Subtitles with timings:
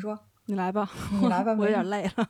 [0.00, 0.88] 说，你来吧，
[1.20, 2.26] 你来吧， 我有点累了。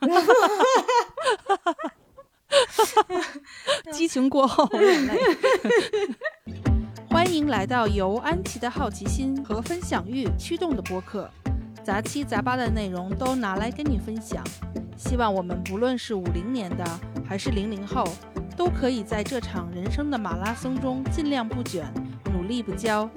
[3.92, 5.20] 激情过后，我有点累。
[7.08, 11.30] 欢迎来到由安琪的好奇心和分享欲驱动的播客，
[11.84, 14.42] 杂七杂八的内容都拿来跟你分享。
[14.96, 16.84] 希望我们不论是五零年的
[17.26, 18.04] 还是零零后，
[18.56, 21.86] 都可以在这场人生的马拉松中尽量不卷，
[22.32, 23.08] 努力不骄，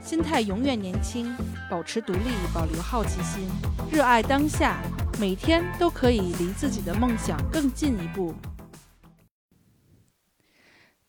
[0.00, 1.36] 心态永远年轻，
[1.70, 2.20] 保持独立，
[2.54, 3.48] 保留好奇心，
[3.90, 4.76] 热爱当下，
[5.18, 8.34] 每天都可以离自己的梦想更进一步。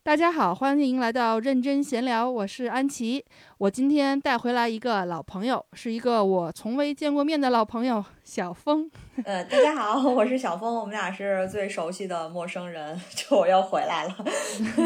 [0.02, 3.24] 大家好，欢迎来到认真闲聊，我是安琪。
[3.60, 8.90] 我今天带回来一个老朋友，是一个我从未见过面的老朋友小峰。
[9.24, 14.16] 呃，大家好，我是小峰，我们俩是最熟悉的陌生人， 就我又回来了。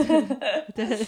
[0.76, 1.08] 对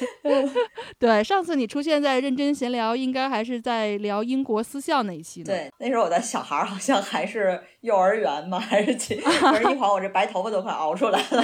[0.98, 5.48] 对，上次你出现在认真闲聊，应该还是在聊英国私校那一期呢。
[5.48, 9.16] 对，那时候我的小孩好像还是幼儿园嘛，还是几？
[9.16, 11.44] 可是一会儿我这白头发都快熬出来了。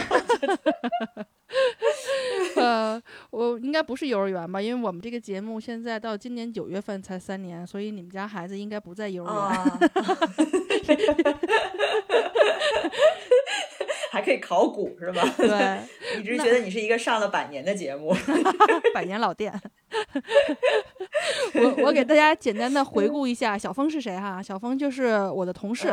[2.56, 4.62] 呃，我应该不是幼儿园吧？
[4.62, 9.90] 因为我们这个节目现在到今年九月份才三年，所以你们家孩子应该不在幼儿园。
[14.12, 15.24] 还可以考古是吧？
[15.38, 15.80] 对，
[16.20, 18.14] 一直觉得你是一个上了百年的节目，
[18.94, 19.54] 百年老店。
[21.54, 24.44] 我我给大家简单的回顾一下，小峰是谁哈？
[24.44, 25.88] 小峰就是我的同事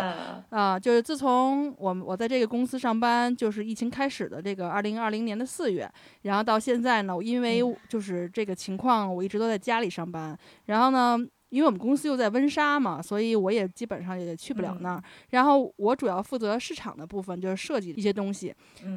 [0.50, 5.88] 啊，就是自从我我在这个公司上班，就是疫情开始的这个二零二零年的四月，
[6.22, 11.16] 然后到现在呢，因为就是这个情况，我一直都在家里上班，然后呢。
[11.50, 15.02] 因为我们公司又在温莎嘛，所以我也基本上也去不了那儿。
[15.30, 18.54] 然后我主要负责市场的部分，就是设计一些东西。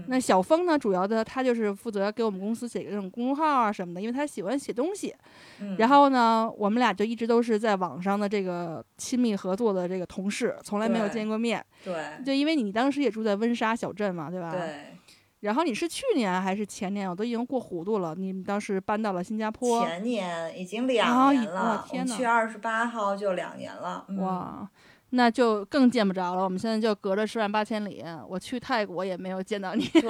[0.07, 5.16] 那小峰呢，主要的他就是负责给我们公司写个这种公众号啊什么的，因为他喜欢写东西。
[5.77, 11.63] 然后呢，我们俩就一直都是在网上的这个亲密合作的这个同事，从来没有见过面。
[11.83, 14.52] 对，就因为你当时也住在温莎小镇嘛，对吧？
[14.52, 14.97] 对。
[15.42, 17.09] 然后你是去年还是前年？
[17.09, 18.16] 我都已经过糊涂了。
[18.16, 19.85] 你们当时搬到了新加坡？
[19.85, 21.85] 前年已经两年了。
[21.88, 24.06] 天去二十八号就两年了。
[24.18, 24.68] 哇！
[25.13, 26.44] 那就更见不着了。
[26.46, 28.01] 我们现在就隔着十万八千里。
[28.30, 29.85] 我去泰国也没有见到你。
[29.88, 30.03] 对，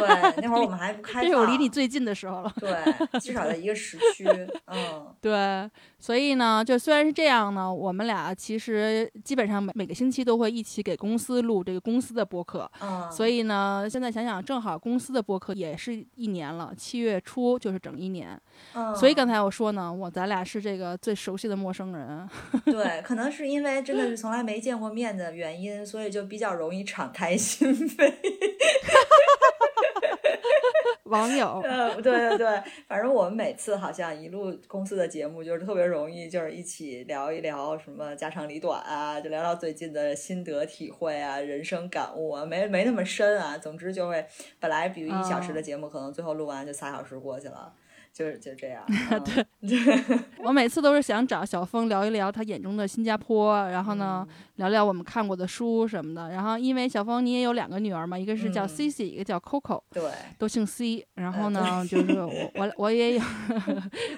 [0.44, 1.24] 那会儿我们 还不开。
[1.24, 2.54] 这是我离你最近的时候了。
[2.60, 4.28] 对，至少在一个时区。
[4.68, 5.68] 嗯，对。
[6.02, 12.70] 所以呢，就虽然是这样呢，我们俩其实基本上每每个星期都会一起给公司录这个公司的播客。
[12.82, 13.10] 嗯。
[13.12, 18.40] 所以呢，现在想想，正好公司的播客也是一年了，七月初就是整一年。
[18.74, 18.96] 嗯。
[18.96, 22.30] 所以刚才我说呢，我咱俩是这个最熟悉的陌生人。
[22.66, 24.92] 对，可能是因为真的是从来没见过。
[24.92, 28.12] 面的原因，所以就比较容易敞开心扉。
[31.12, 43.58] 网友，呃， 对对对，反正我们每次好像一录公司的节目，就是特别容易，就是一起聊一聊什么家长里短啊，就聊聊最近的心得体会啊，人生感悟啊，没没那么深啊。
[43.58, 44.26] 总之就会，
[44.60, 47.74] 本来比如一小时的节目，可能最后录完就仨小时过去了。
[48.14, 48.84] 就是就这样，
[49.62, 49.78] 对，
[50.44, 56.30] 我每次都是想找小峰聊一聊他眼中的新加坡，然后呢，聊聊我们看过的书什么的。
[56.30, 61.08] 然后因为小峰你也有两个女儿嘛，一个是叫 Cici，一个叫 Coco，对，都姓 C。
[61.16, 63.22] 然后呢，就是我我我也有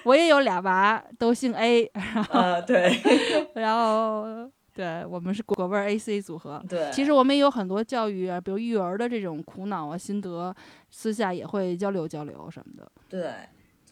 [0.04, 1.86] 我也有俩娃，都姓 A。
[2.30, 3.00] 啊，对，
[3.54, 6.60] 然后对我们是果味 A C 组合。
[6.68, 10.52] 对，其实我们也有很多教育啊，比如育儿的这种苦恼啊、心得，
[10.90, 12.90] 私下也会交流交流什么的。
[13.08, 13.30] 对。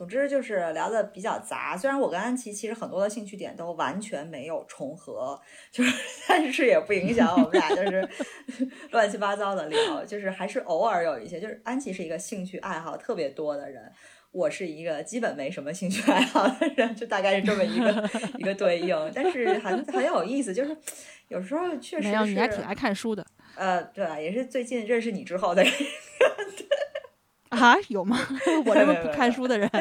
[0.03, 5.41] 总之就是聊的比较杂，虽然我跟安琪其实很多的兴趣点都完全没有重合，
[5.71, 5.97] 就是
[6.27, 8.09] 但是也不影响我们俩就是
[8.91, 13.93] 乱七八糟的聊，就是还是偶尔有一些，就是安琪是一个兴趣爱好特别多的人，
[14.33, 20.77] 我是一个基本没什么兴趣爱好的人，就大概是这么一个 一个对应，但是很很有意思，就是
[21.29, 23.25] 有时候确实是你还挺爱看书的，
[23.55, 25.65] 呃，对，也是最近认识你之后的。
[27.53, 28.19] 啊，有吗？
[28.67, 29.71] 我这么不看书的人。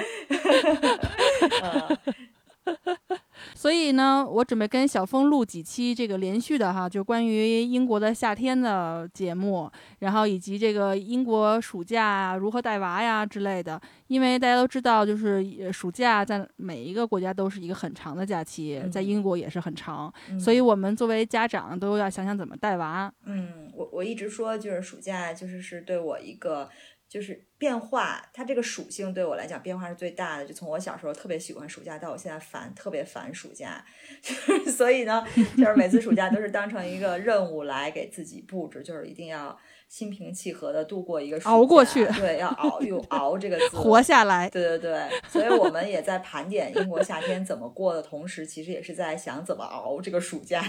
[3.55, 9.69] 所以呢，我准备跟小峰录几期这个连续的哈，就关于英国的夏天的节目，
[9.99, 13.81] 然后以及这个英国暑假如何带娃呀之类的。
[14.07, 23.11] 因为大家都知道，就是暑假在每一个国家都是一个很长的假期，在英国也是很长，所以我们作为家长都要想想怎么带娃。
[23.25, 26.69] 嗯，我我一直说，就是暑假就是是对我一个。
[27.11, 30.45] 就是变化，它这个属性对我来讲变化是最大的。
[30.45, 33.83] 就从我小时候特别喜欢暑假，到我现在烦，特别烦暑假。
[34.23, 35.21] 就是所以呢，
[35.57, 39.59] 就是每次暑假都是当成一个任务来给自己布置，就是一定要。
[39.91, 44.49] 心平气和的度过一个熬过去，对，要熬，用“熬”这个字活下来。
[44.49, 50.63] 对对对，所以我们也在盘点英国夏天怎么过的同时，其实也是在想怎么熬这个暑假。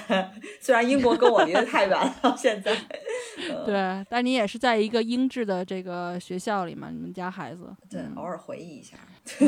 [0.60, 2.76] 虽然英国跟我离得太远了，现在。
[3.64, 6.90] 对，但你也是在一个英制的这个学校里嘛？
[6.90, 7.72] 你们家孩子？
[7.88, 8.96] 对，偶尔回忆一下。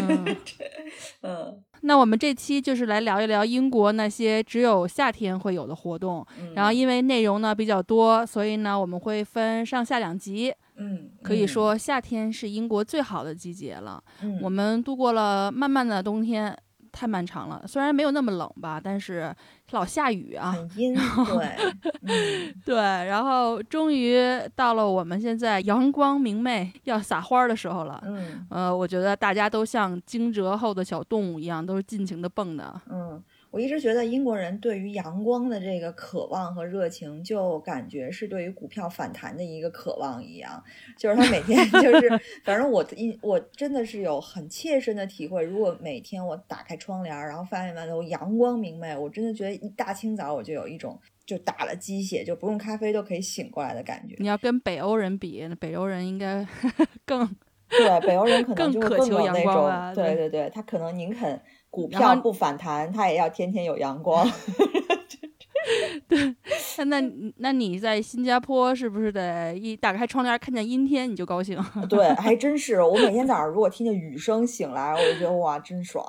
[1.22, 6.24] 嗯，那我们这期就是来聊一聊英国那些只有夏天会有的活动。
[6.54, 10.54] 然后因为内容呢比较多，所以呢我们会分上下两集。
[10.76, 14.02] 嗯，可以说夏天是英国最好的季节了。
[14.22, 16.56] 嗯，我们度过了漫漫的冬天。
[16.94, 19.34] 太漫长了，虽然没有那么冷吧，但是
[19.72, 20.94] 老下雨啊，很阴。
[20.94, 24.16] 对， 对，然后终于
[24.54, 28.00] 到了我们现在阳光明媚要撒花的时候了。
[28.06, 32.80] 嗯，呃，我觉得大家都像惊蛰后的小动物一样，都是尽情的蹦的。
[32.88, 33.22] 嗯。
[33.54, 40.60] 我一直觉得英国人对于阳光的这个渴望和热情，就感觉是对于股票反弹的一个渴望一样。
[40.98, 42.10] 就是他每天 就是，
[42.42, 45.44] 反正我一我真的是有很切身的体会。
[45.44, 54.16] 如果每天我打开窗帘，然后发现外头阳光明媚，我真的觉得一大清早我就有一种就打了鸡血，就不用咖啡都可以醒过来的感觉。
[54.18, 56.44] 你要跟北欧人比，北欧人应该
[57.06, 57.24] 更
[57.68, 59.94] 对北欧人可能就更渴求阳光啊。
[59.94, 61.40] 对对对，他可能宁肯。
[61.74, 64.24] 股票不反弹，它也要天天有阳光。
[66.06, 66.36] 对，
[66.84, 67.00] 那
[67.38, 71.60] 那你在新加坡是不是得一打开窗帘看见阴天你就高兴？
[71.90, 72.80] 对，还真是。
[72.80, 76.04] 我每天早上如果听见雨声醒来，我就觉得哇，真爽，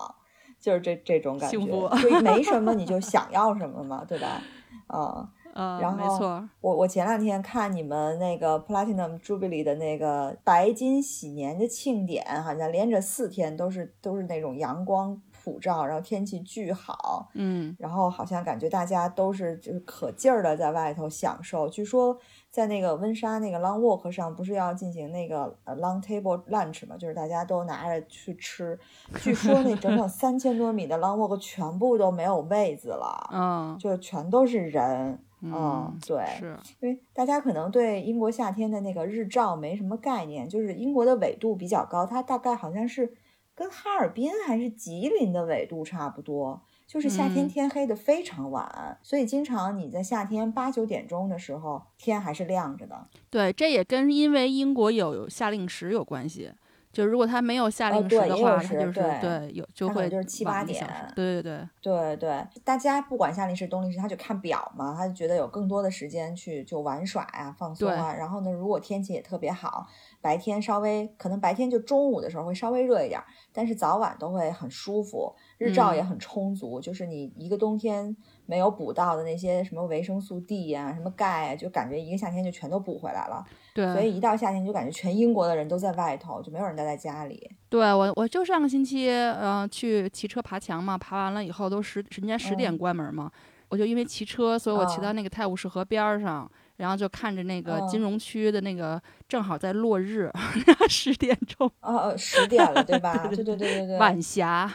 [0.59, 1.57] 就是这这种感觉。
[1.57, 1.89] 幸福。
[1.97, 4.39] 就没什么你就想要什么嘛，对吧？
[4.85, 5.29] 啊。
[5.57, 6.50] 嗯，然后没错。
[6.59, 15.21] 我我前两天看你们那个 Platinum Jubilee 的那个白金禧年的庆典，好像连着四天都是都是那种阳光。
[15.45, 21.69] 普照，然后天气巨好，嗯，然后好像感觉大家都是就是可劲儿的在外头享受。
[21.69, 22.18] 据说
[22.50, 28.80] 在那个温莎那个 Long Walk 上，不是要进行那个呃 Long Table Lunch 嘛，就是大家都拿着去吃。
[29.21, 43.13] 据说那整整三千多米的 Long Walk 全部都没有位子了，嗯，就全都是人，嗯，对，是因为大家可能对英国夏天的那个日照没什么概念，就是英国的纬度比较高，它大概好像是。
[43.56, 53.07] 跟哈尔滨还是吉林的纬度差不多，就是夏天天黑的非常晚，所以经常你在夏天八九点钟的时候天还是亮着的。
[53.30, 56.52] 对，这也跟因为英国有夏令时有关系。
[56.95, 60.81] 就如果他没有夏令时的话，它就是对有就会就是七八点。
[61.13, 68.13] 对对对对对，大家不管夏令时冬令时，他就看表嘛，他就觉得有更多的时间去就玩耍呀、放松啊。
[68.13, 69.86] 然后呢，如果天气也特别好。
[70.21, 73.21] 白天稍微可能白天就中午的时候会稍微热一点，
[73.53, 76.81] 但是早晚都会很舒服，日照也很充足。
[76.81, 78.18] 就是你一个冬天
[78.48, 83.45] 没有补到的那些什么维生素 D 呀、什么钙啊，就感觉一个夏天就全都补回来了。
[83.75, 87.51] 对，所以一到夏天就感觉全英国的人都在外头，就没有人待在家里。
[87.69, 93.30] 对我，我就上个星期嗯去骑车爬墙嘛，爬完了以后都十人家十点关门嘛，
[93.68, 96.50] 我就因为骑车，所以我骑到那个泰晤士河边上。
[96.77, 100.30] 然后就看着那个金融区的那个正好在落日，
[100.89, 103.16] 十点钟哦，十点了对吧？
[103.30, 104.69] 对对对对对，晚霞，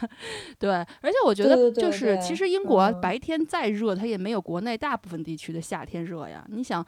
[0.58, 0.70] 对。
[0.70, 6.43] 而且我觉得就是，其实英国白天再热，它也没有国内大部分地区的夏天热呀。
[6.49, 6.82] 你想，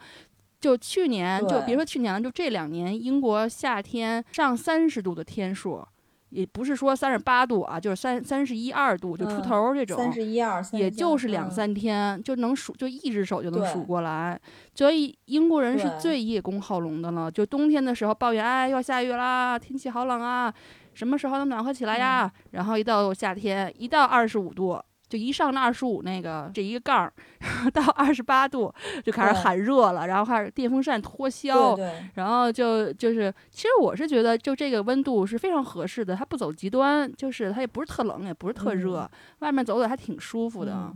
[0.63, 5.85] 就去年，就别说去年了，就这两年，英国夏天上三十度的天数。
[6.29, 14.39] 也不是说三十八度啊，就是三三十一二度就出头这种，三十一二，也就是两三天就能数，就一只手就能数过来。
[14.73, 17.29] 所以英国人是最叶公好龙的了。
[17.29, 20.51] 就冬天的时候抱怨，哎，要下雨啦，天气好冷啊，
[20.95, 22.31] 什么时候能暖和起来呀？
[22.51, 24.81] 然后一到夏天，一到二十五度。
[25.13, 27.13] 就一上那二十五那个这一个杠儿，
[27.71, 31.77] 到二十八度就开始喊热了，然后开始电风扇脱销，
[32.15, 39.07] 然后就就是，其实我是觉得就这个温度是非常合适的，它不走极端，就是它也不是特冷，也不是特热，
[39.39, 40.91] 外面走走还挺舒服的，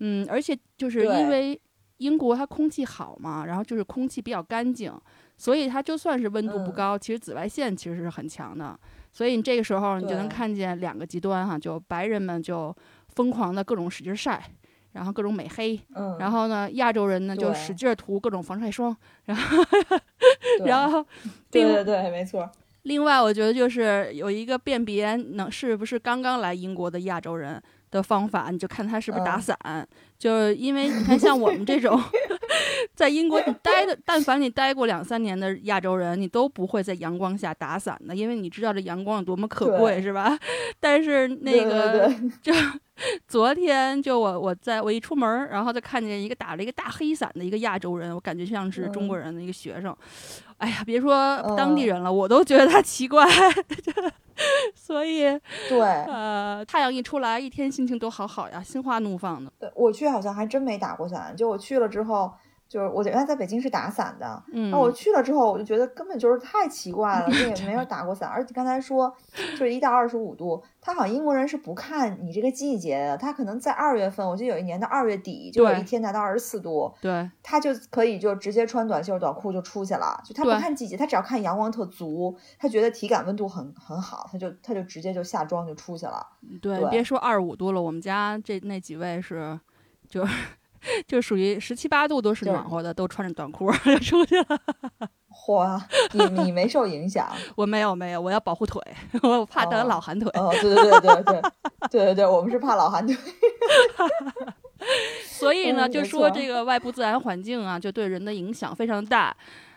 [0.00, 1.58] 嗯，而且就是因为
[1.96, 4.92] 英国它空气好嘛，然后就是空气比较干净，
[5.38, 8.78] 所以它就算是温度不高，其实紫外线其实是很强的，
[9.12, 12.76] 所以你这个时候你就能看见两个极端哈，就白人们就。
[13.14, 14.42] 疯狂的各种使劲晒，
[14.92, 19.64] 然后各种美黑，嗯，然后呢，亚洲人呢就使劲涂各种防晒霜，然后，
[20.66, 21.04] 然后，
[21.50, 22.50] 对对对，没错。
[22.82, 29.56] 另外，我觉得就是有一个辨别能是不是刚刚来英国的亚洲人的方法，你就看他是不是打伞。
[30.22, 32.00] 就是因为你看，像我们这种
[32.94, 40.38] 在英国你待的，但凡你待过两三年的亚洲人，你都不会在阳光下打伞的，因为你知道这阳光有多么可贵，是吧？
[40.78, 42.08] 但是那个
[42.40, 42.52] 就
[43.26, 49.92] 昨天就我我在我一出门，然后就看见一个打了一个大黑伞的一个亚洲人，我感觉像是中国人的一个学生。
[50.58, 53.26] 哎呀，别说当地人了，我都觉得他奇怪。
[54.74, 55.20] 所以，
[55.68, 59.52] 对，呃，太阳一出来，一天心情都好好呀，心花怒放的。
[59.58, 62.32] 对我去好像还真没打过伞，就我去了之后。
[62.68, 68.26] 就是我原来在北京是打伞的，那我去了之后，我就觉得根本就是太奇怪了， 这也没有打过伞。
[68.26, 86.26] 而且刚才说，就是一到二十五度，他好像英国人是不看你这个季节的，他可能在二月份，我记得有一年的二月底，就有一天达到二十四度，对，他就可以就直接穿短袖短裤就出去了，就他不看季节，他只要看阳光特足，他觉得体感温度很很好，他就他就直接就下装就出去了。
[86.62, 89.60] 对，别说二十五度了，我们家这那几位是，
[90.12, 90.28] 就
[91.06, 94.60] 就属于十七八度都是暖和的，都穿着短裤 就出去了。
[95.32, 95.80] 嚯，
[96.12, 97.26] 你你没受影响？
[97.56, 98.82] 我没有，没有，我要保护腿，
[99.22, 100.30] 我怕得老寒腿。
[100.34, 101.42] 哦，对对对对对，
[101.90, 103.16] 对对对，我们是怕老寒腿。
[105.24, 109.34] 所以呢，就说这个外部自然环境啊，就对人的影响非常大。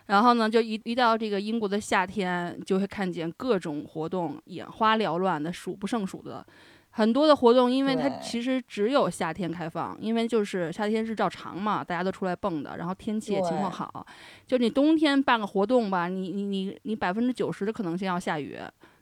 [0.07, 6.45] 然后呢，就一一到这个英国的夏天，就会看见各种活动，眼花缭乱的，数不胜数的。
[6.97, 14.05] 很多的活动，因为它其实只有夏天开放，因为就是夏天日照长嘛，大家都出来蹦的，然后天气也情况好。
[14.47, 18.57] 就你冬天办个活动吧，你你你你百分之九十的可能性要下雨。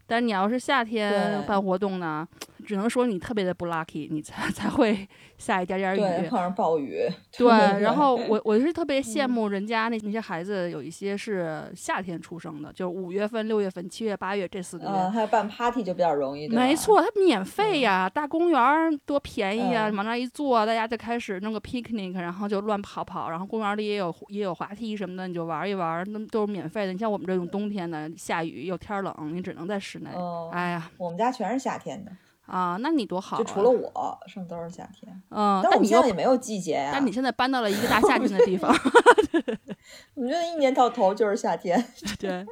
[0.08, 2.28] 但你要是夏天办活动呢，
[2.64, 7.08] 只能说你特别的不 lucky，你才 才会下一点点雨，碰上暴雨。
[7.38, 7.48] 对，
[7.82, 14.92] 然后我 我是特别羡慕人家那那些孩子，有一些是夏天出生的，就是五月份、六月份、七月、八月这四个月。
[14.92, 16.48] 嗯，他办 party 就比较容易。
[16.48, 26.94] 没错，它免费呀，大公园多便宜啊，往那一坐，大家就开始弄个 picnic，然后就乱跑跑，然后公园里也有也有滑梯什么的，你就玩一玩，那都是免费的。
[26.94, 30.10] 你像我们这种冬天的，下雨又天冷，你只能在室内。
[30.14, 32.12] 哦，哎呀，我们家全是夏天的
[32.46, 35.12] 啊，那你多好，就除了我，剩都是夏天。
[35.30, 36.90] 嗯，但我们现在也没有季节呀。
[36.94, 38.70] 但你现在搬到了一个大夏天的地方，
[40.16, 41.84] 我觉得一年到头就是夏天。
[42.20, 42.46] 对，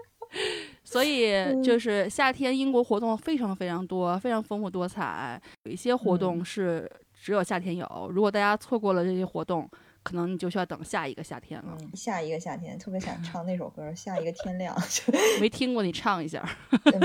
[0.83, 5.41] 所以就是夏天，英国活动非常非常多，非常丰富多彩。
[5.63, 9.69] 有一些活动是只有夏天有，如果大家错过了这些活动。
[10.03, 11.77] 可能你就需要等下一个夏天了。
[11.93, 14.75] 下一个夏天，特别想唱那首歌《下一个天亮》。
[15.39, 16.43] 没听过，你唱一下。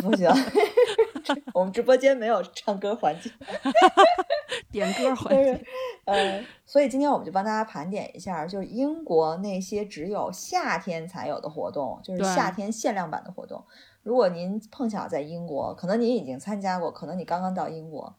[0.01, 0.27] 不行，
[1.55, 3.31] 我们直播间没有唱歌环节。
[4.71, 5.65] 点歌环节。
[6.05, 13.65] 呃，所以今天我们就帮大家盘点一下，就是英国那些只有夏天才有的活动，就是夏天限量版的活动。
[14.03, 18.15] 如果您碰巧在英国，可能您已经参加过，可能你刚刚到英国。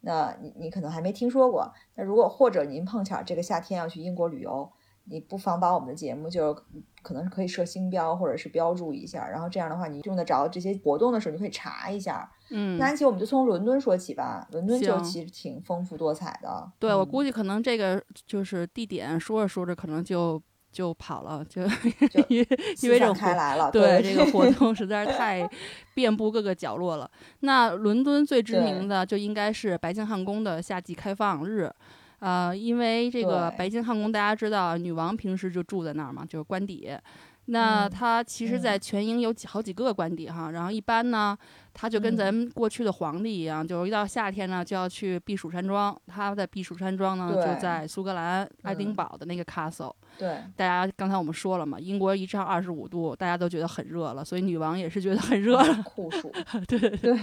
[0.00, 4.70] 那你你可能还没听说过，那如果或者您碰巧这个夏天要去英国旅游，
[5.10, 6.54] 你不妨把我们的节目就
[7.02, 12.30] 可能是可以设星标或者是标注一下，然后这样的话你用得着这些活动的时候，你可以查一下。
[12.50, 16.70] 嗯，那安琪，我们就从伦敦说起吧，伦敦就其实挺丰富多彩的。
[16.78, 20.40] 对，我估计可能这个就是地点说着说着可能就。
[20.70, 21.62] 就跑了，就
[22.28, 22.48] 因为
[22.82, 25.48] 因为这开来了，对这个活 动实在是太
[25.94, 27.10] 遍布各个角落了。
[27.40, 31.72] 那伦敦最知名的就应该是白金汉宫的夏季开放日，
[32.20, 36.90] 呃，因为这个白金汉宫大家知道，女王平时就住在那儿嘛，就是官邸。
[37.50, 41.34] 那它其实，在全英有几好几个官邸哈，然后一般呢，
[41.72, 45.98] 它就跟咱们过去的皇帝一样，就一到夏天呢，就要去避暑山庄。
[46.06, 49.94] 他在避暑山庄呢，就在苏格兰爱丁堡的那个 castle。
[50.18, 55.82] 对，大家刚才我们说了嘛，英国一上二十五度，大家都觉得很热了，所以女王也是觉得很热了。
[55.82, 56.30] 酷暑。
[56.68, 57.16] 对对对。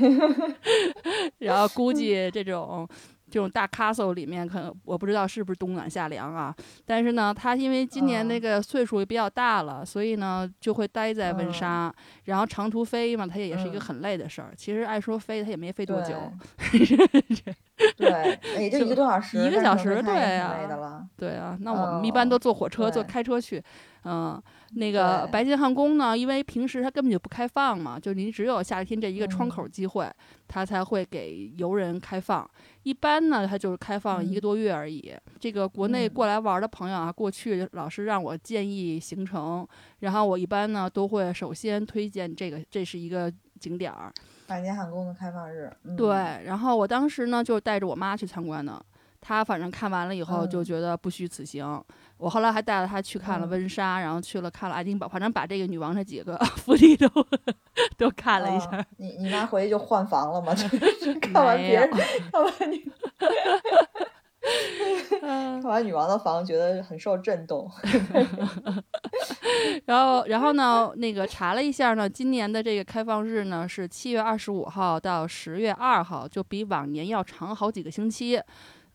[1.38, 2.90] 然后估 计这种。
[3.36, 6.56] 这种大 castle 里面，可能我不知道是不是冬暖夏凉啊。
[6.86, 14.54] 但是呢，他因为今年那个岁数也比较大了，所以呢就会待在温莎，然后长途飞嘛，他也也是一个很累的事儿。
[14.56, 16.16] 其实爱说飞，他也没飞多久。
[17.98, 21.58] 对， 也就一个多小时，一个小时，对啊，对啊。
[21.60, 23.62] 那我们一般都坐火车，坐开车去，
[24.06, 24.42] 嗯。
[24.76, 30.12] 那个白金汉宫呢，因为平时它根本就不开放嘛，就您只有夏天这一个窗口机会，
[30.48, 32.50] 它才会给游人开放。
[32.84, 35.14] 一般呢，它就是开放一个多月而已。
[35.40, 39.66] 这个国内过来玩的朋友啊，过去老师让我建议行程，
[40.00, 44.12] 然后我一般呢都会首先推荐这个，这是一个景点儿。
[44.46, 45.72] 白金汉宫的开放日。
[45.98, 46.10] 对，
[46.46, 48.80] 然后我当时呢就带着我妈去参观的，
[49.26, 51.84] 她反正看完了以后就觉得不虚此行。
[52.18, 57.10] 我后来还带着他去看了温莎，然后去了看了爱丁堡，反正把这个女王这几个 福利都
[57.98, 58.86] 都看了一下。
[58.98, 60.54] 你你妈回去就换房了吗？
[61.20, 61.90] 看完别人
[62.32, 62.84] 看完你。
[65.20, 67.70] 看完女王的房，觉得很受震动。
[69.86, 78.40] 然后，然后呢，那个查了一下呢，今年的这个开放日呢是七月二十五号到十月二号，就比往年要长好几个星期。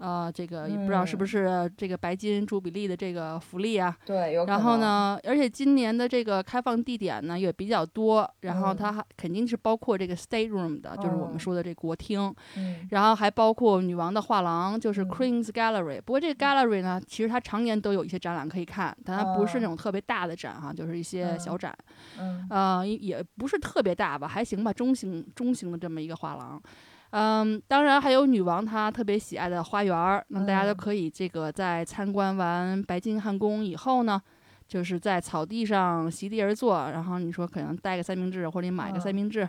[0.01, 3.95] 呃，这个也不知道是不是这个白金朱比利的这个福利啊？
[4.07, 4.47] 对，有。
[4.47, 12.35] 然后呢，而且今年的这个开放地点呢也比较多，然后它还肯定是包括这个 state room 的，就是我们说的这国厅。
[12.57, 12.89] 嗯。
[12.91, 16.01] 然后还包括女王的画廊，就是 Queen's Gallery。
[16.01, 21.77] 不过这个 gallery 呢，其实它常年都有一些展览可以看，但它不是那种特别大的展哈，就是一些小展。
[22.19, 22.47] 嗯。
[22.49, 26.59] 呃，也不是特别大吧，还行吧，中型中型的这么一个画廊。
[27.11, 34.21] 嗯，当然还有女王她特别喜爱的花园儿，那大家都可以这个在参观完白金汉宫以后呢。
[34.71, 39.41] 就是在草地上席地而坐，然后你说可能带个三明治，或者你买个三明治，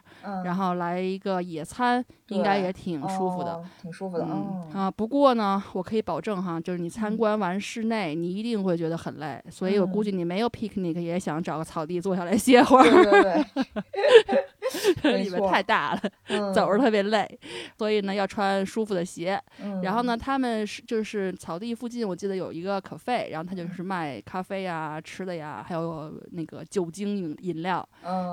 [0.44, 4.26] 然后来一个野餐，应该也挺舒服的，挺舒服的。
[4.74, 12.84] 啊，不过呢，我可以保证哈，就是你参观完室内，你一定会觉得很累，所以我估计你没有 picnic 也想找个草地坐下来歇会儿。
[12.84, 13.46] 对对
[15.04, 17.40] 里面太大了，走着特别累，
[17.78, 19.42] 所以呢要穿舒服的鞋。
[19.84, 25.00] 然后呢，他们是就是草地附近，我记得有一个 cafe，然后他就是卖咖啡呀。
[25.04, 27.88] 吃的呀，还有那个酒精饮饮料，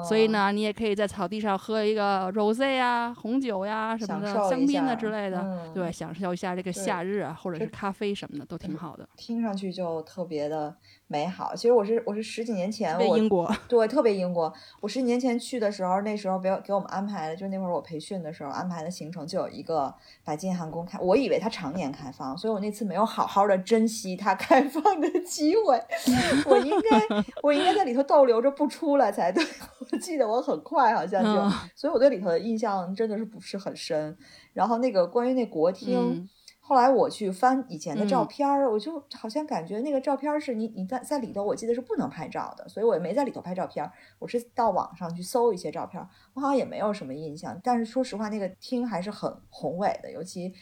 [0.06, 9.08] 所以呢，你也可以在草地上喝一个 rose 呀、红酒呀什么的香槟啊之类的，对，享受一下这个夏日啊，或者是咖啡什么的都挺好的。
[9.16, 10.76] 听上去就特别的。
[11.10, 25.82] 美好，其实我是我是十几年前我英国对特别英国，我十几年前去的时候，那时候给给我们安排的，就那会儿我培训的时候安排的行程就有一个白金汉宫开，我以为它常年开放，所以我那次没有好好的珍惜它开放的机会，
[26.44, 29.42] 我应该我应该在里头逗留着不出来才对，
[29.90, 34.14] 我记得我很快好像就，所以我对里头的印象真的是不是很深，
[34.52, 36.28] 然后那个关于那国厅。
[36.68, 43.90] 后来我去翻以前的照片儿，我就好像感觉那个照片是你你在在里头，我记得是不能拍照的，所以我也没在里头拍照片。
[44.18, 47.58] 我是到网上去搜一些照片，我好像也没有什么印象。
[47.64, 50.52] 但是说实话，那个厅还是很宏伟的，尤其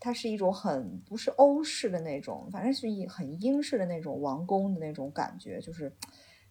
[0.00, 5.92] 它是一种很不是欧式的那种，反正是一很英式的那种王宫的那种感觉，就是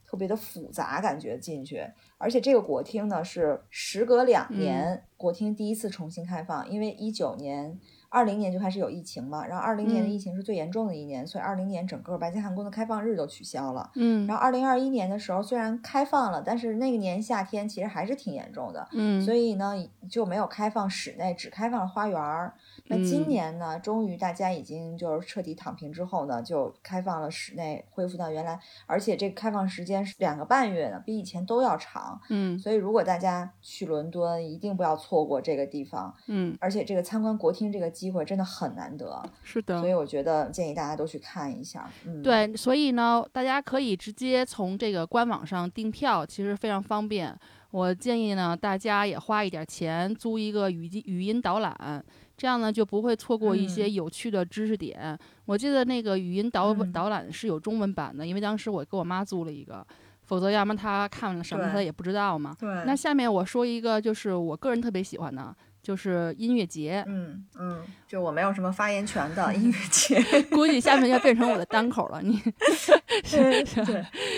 [0.08, 1.86] 特别的复杂感觉进去。
[2.18, 7.78] 而且这个国厅呢是时隔两年，国厅第一次重新开放，因为一九年。
[8.16, 13.92] 二零年就开始有疫情嘛，然后二零年的疫情是最严重的一年，所以二零年整个白金汉宫的开放日都取消了。
[13.96, 18.88] 嗯，然后二零二一年的时候虽然开放了，但是那个年夏天其实还是挺严重的。
[18.94, 19.74] 嗯，所以呢
[20.10, 22.54] 就没有开放室内，只开放了花园儿。
[22.88, 32.22] 那今年呢，终于大家已经就是彻底躺平之后呢，就开放了室内，恢复到原来，而且这个开放时间是两个半月呢，比以前都要长。
[32.30, 36.16] 嗯，所以如果大家去伦敦，一定不要错过这个地方。
[36.28, 41.89] 嗯，而且这个参观国厅这个机会真的很难得，是的，所以我觉得建议大家都去看一下。
[42.05, 47.35] 嗯，对，所以呢，大家可以直接从这个官网上订票，其实非常方便。
[47.72, 52.05] 我建议呢，大家也花一点钱租一个语音语音导览，
[52.37, 55.18] 这样呢就不会错过一些有趣的知识点。
[55.46, 59.85] 我记得那个语音导导览是有中文版的，因为当时我给我妈租了一个，
[60.22, 62.55] 否则要么她看了什么她也不知道嘛。
[62.59, 62.70] 对。
[62.85, 65.55] 那下面我说一个，就是我个人特别喜欢的。
[65.86, 70.20] 就是音乐节，嗯嗯，就我没有什么发言权的音乐 节，
[70.50, 72.20] 估计下面要变成我的单口了。
[72.24, 72.42] 你，
[73.30, 73.64] 对，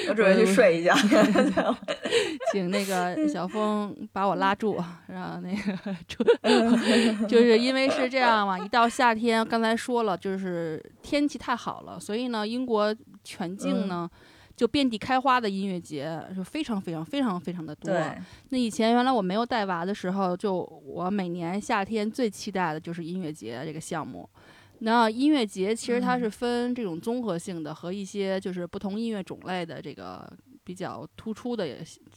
[0.09, 0.93] 我准备去睡一觉。
[2.51, 14.09] 请那个小峰把我拉住，然后那个，就是因为是这样嘛，一到夏天，刚才说了，就是天气太好了，所以呢，英国全境呢。
[14.57, 17.93] 就遍地开花的音乐节，就非常非常非常非常的多。
[18.49, 24.27] 那以前原来我没有带娃的时候，就我每年夏天最期待的就是音乐节这个项目。
[24.79, 30.27] 那音乐节其实它是分这种综合性的和一些就是不同音乐种类的这个
[30.63, 31.67] 比较突出的。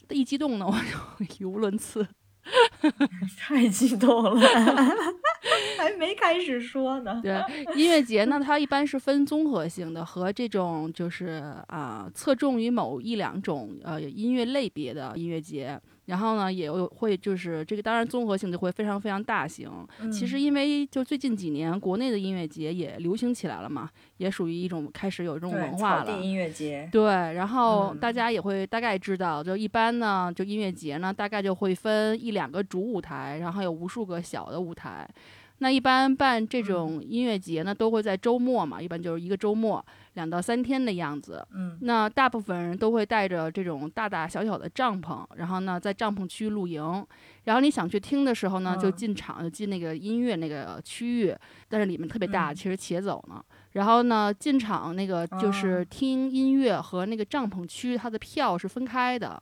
[0.09, 2.07] 一激动呢，我就语无伦次。
[3.39, 4.41] 太激动了，
[5.79, 7.21] 还没开始说呢。
[7.23, 7.41] 对，
[7.75, 15.81] 音乐节呢，它一般是分综合性的和这种就是啊，侧重于某一两种呃音乐类别的音乐节。
[16.11, 19.71] 然后呢，也会就是这个，当然综合性就会非常非常大型。
[20.13, 26.21] 其实因为就最近几年，国内的音乐节也流行起来了嘛，也属于一种开始有这种文化了。
[26.21, 26.89] 音乐节。
[26.91, 35.09] 对，然后大家也会大概知道，就一般呢，就音乐节呢，大概就会分一两个主舞台，然后有无数个小的舞台。
[35.63, 41.47] 那一般办这种音乐节呢，都会在周末嘛，一般就是一个周末，两到三天的样子。
[41.55, 47.07] 嗯，那大部分人都会带着这种大大小小的帐篷，然后呢，在帐篷区露营。
[47.45, 51.37] 然后你想去听的时候呢，就进场，就进那个音乐那个区域，
[51.69, 53.45] 但是里面特别大，其实且走呢。
[53.73, 59.41] 然后呢，进场那个就是听音乐和那个帐篷区，它的票是分开的。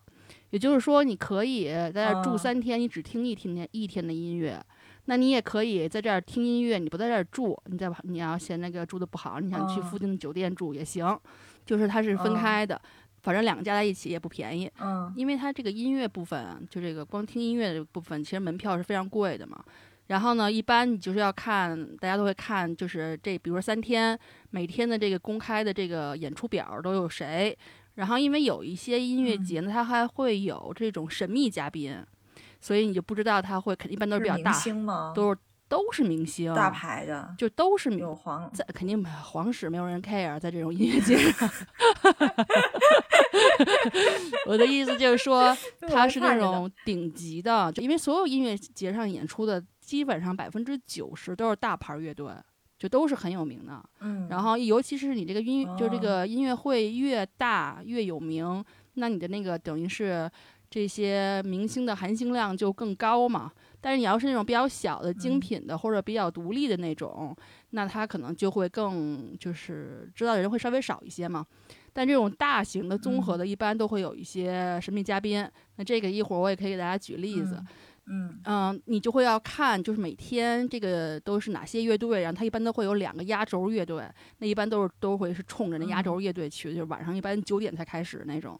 [0.51, 4.61] 也就是说，你可以在这住三天，你只听一天一天的音乐。
[5.11, 11.19] 那你也可以在这儿听音乐，你不在这儿住，你在你要嫌那个住的不好，你想去附近的酒店住也行，
[11.65, 12.79] 就是它是分开的，
[13.23, 14.71] 反正两个加在一起也不便宜。
[14.79, 19.65] 嗯，因为它这个音乐部分，就这个光听音乐的部分，其实门票是非常贵的嘛。
[20.09, 24.19] 然后呢，一般你就是要看，大家都会看，就是这，比如说三天，
[24.51, 27.57] 每天的这个公开的这个演出表都有谁。
[27.95, 31.97] 然后因为有一些音乐节呢，它还会有这种神秘嘉宾。
[32.61, 34.53] 所以你就不知道他会肯定一般都是比较大，
[35.15, 41.49] 都是都是明星，大牌的，就都是有皇在肯定皇室没有人 care 在这种音乐节上。
[44.47, 45.55] 我的意思就是说，
[45.93, 52.33] 他是那种顶级的，就因为所有音乐节上演出的基本上百分之九十都是大牌乐队，
[52.79, 53.85] 就都是很有名的。
[54.01, 60.31] 嗯，然后尤其是你这个音，就这个音乐会越大越有名，那你的那个等于是。
[60.71, 63.51] 这些明星的含金量就更高嘛，
[63.81, 67.35] 但是你要是那种比较小的精品的或者比较独立的那种，
[67.71, 71.47] 那他可能就会更就是知道的人会稍微少一些嘛。
[71.93, 75.45] 但这种大型的综合的，一般都会有一些神秘嘉宾。
[75.77, 77.63] 那这个一会儿我也可以给大家举例子。
[78.11, 84.03] 嗯嗯，你就会要看，就是每天这个都是哪些乐队，然后他一般都会有两个压轴乐队，
[84.39, 88.59] 那一般都是都会是冲着那压轴乐队去，就是晚上一般九点才开始那种。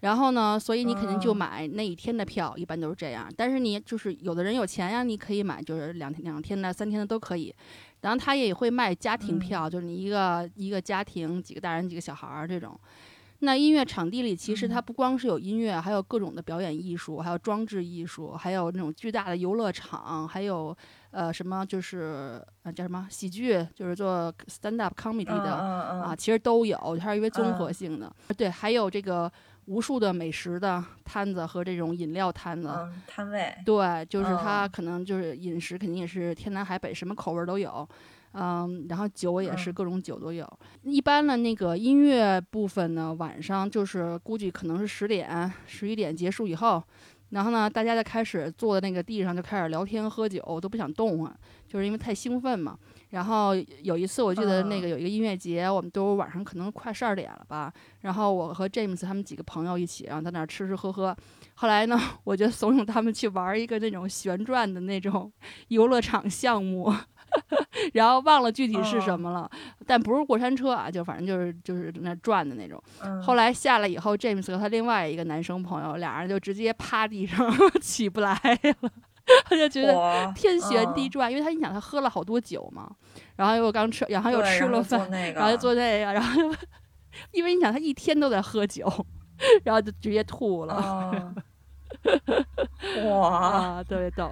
[0.00, 3.28] 然后呢，所以你肯定就买那一天的票，一般都是这样。
[3.36, 7.52] 但是你就是有的人有钱呀，你可以买就是两天、两天的、三天的都可以。
[8.02, 12.78] 然后他也会卖家庭票，就是你一个一个家庭几个大人几个小孩儿这种。
[13.40, 20.76] 那音乐场地里其实它不光是有音乐，还有各种的表演艺术，还有装置艺术，还有那种巨大的游乐场，还有
[21.10, 28.14] 呃什么就是呃叫什么喜剧，就是做 stand up comedy 的啊，其实都有，它是一个综合性的。
[28.36, 29.30] 对，还有这个。
[29.68, 32.70] 无数的美食的摊子和这种饮料摊子。
[33.06, 37.86] 摊位，对，就是它可能就是饮食肯定也是天南海北，什么口味都有，
[38.32, 40.50] 嗯，然后酒也是各种酒都有。
[40.82, 46.82] 一般的那个音乐部分呢，晚上就是估计可能是十点、十一点结束以后，
[47.28, 52.78] 然后呢，大家就开始坐在那个地上就开始聊天喝酒，都不想动啊，就是因为太兴奋嘛。
[53.10, 57.72] 然后有一次，我记得那个有一个音乐节，我们都晚上可能快十二点了吧。
[58.02, 61.16] 然后我和 James 他们几个朋友一起，然后在那儿吃吃喝喝。
[61.54, 65.32] 后来呢，我就怂恿他们去玩一个那种旋转的那种
[65.68, 66.94] 游乐场项目，
[67.94, 69.50] 然后忘了具体是什么了，
[69.86, 72.80] 但不是过山车啊，就反正就是就是那转的那种。
[73.22, 78.34] 后来下来以后，James 和他另外一个男生朋友俩人就直接趴地上 起不来
[78.80, 78.90] 了。
[79.44, 82.90] 他就觉得天旋地转，因为他你想他喝了好多酒嘛，
[83.36, 86.42] 然后又刚吃，然后又吃了饭，然后就做那个，然后
[87.32, 88.90] 因为你想他一天都在喝酒，
[89.64, 91.34] 然后就直接吐了。
[93.10, 94.30] 哇，特别逗。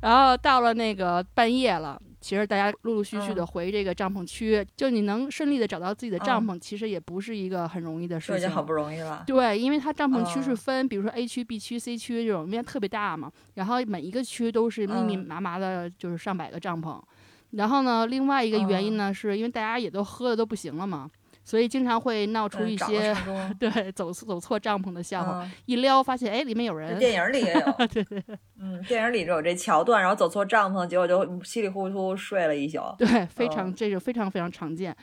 [0.00, 2.00] 然后到了那个半夜了。
[2.26, 8.36] 其实大家陆陆续续的回这个帐篷区，就你能顺利的找到自己的帐篷，其实也不是一个很容易的事情。
[8.38, 9.22] 已经好不容易了。
[9.24, 17.00] 对，因为它帐篷区是分，比如说 A 区、B 区、C 区这种，因为特别大嘛，然后每一个区都是密密麻麻的，就是上百个帐篷。
[17.52, 21.08] 然后呢，另外一个原因呢，是因为大家也都喝的都不行了嘛。
[21.46, 23.16] 所以经常会闹出一些
[23.56, 26.98] 对走走错帐篷的笑话，一撩发现哎里面有人。
[26.98, 28.20] 电影里也有， 对对，
[28.58, 32.80] 嗯，电影里就有这桥段，然后走错帐篷，结果就稀里糊涂睡了一宿。
[32.98, 34.94] 对，非常这个非常非常常见。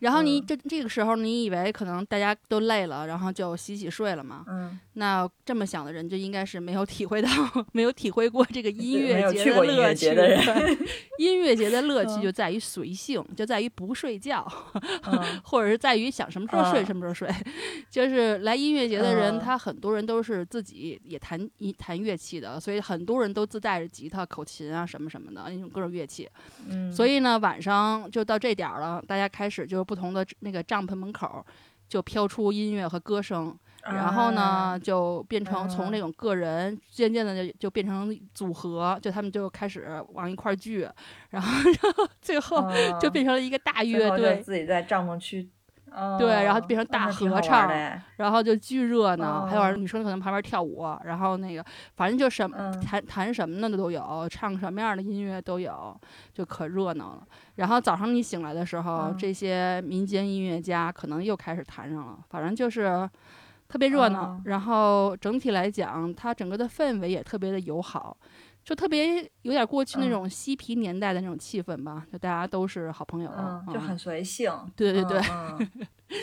[0.00, 4.44] 然后你这这个时候，你以为可能大家都累了，然后就洗洗睡了嘛？
[4.48, 4.76] 嗯。
[4.96, 7.28] 那这么想的人，就应该是没有体会到，
[7.72, 10.40] 没有体会过这个音乐节的乐趣的人。
[11.18, 14.44] 音乐节的乐趣就在于随性，就在于不睡觉，
[15.44, 15.83] 或者是。
[15.84, 17.28] 在于想什么时候睡什么时候睡，
[17.90, 26.26] 就是来音乐节的人，他很多人都是自己也弹一弹乐器的，所以很多人都自带着吉他、口琴啊什么什么的那种各种乐器。
[26.70, 31.44] 嗯，所以呢，晚上就到这点儿了，大家开始就是不同的那个帐篷门口
[31.86, 33.54] 就飘出音乐和歌声。
[33.86, 40.88] 然后呢，就变成从那种个人，渐渐的就就变成组合，就他们就开始往一块儿聚，
[41.28, 41.50] 然后
[41.82, 42.66] 然后最后
[42.98, 45.50] 就变成了一个大乐队，自己在帐篷区，
[46.18, 47.70] 对，然后变成大合唱，
[48.16, 51.64] 然后就巨热闹，还有女生可能旁边跳舞，然后那个
[51.96, 55.96] 反正就什么弹弹什么的都有，唱什么样的音乐都有，
[56.32, 57.22] 就可热闹了。
[57.56, 63.08] 然后早上你醒来的时候，这些民间音乐家可能又开始弹上了，反正就是
[63.68, 64.40] 特别热闹。
[64.46, 68.16] 然后整体来讲，它整个的氛围也特别的友好。
[68.64, 73.30] 就特别有点过去那种嬉皮年代的那种气氛吧，就大家都是好朋友，
[73.72, 74.50] 就很随性。
[74.74, 75.20] 对对对，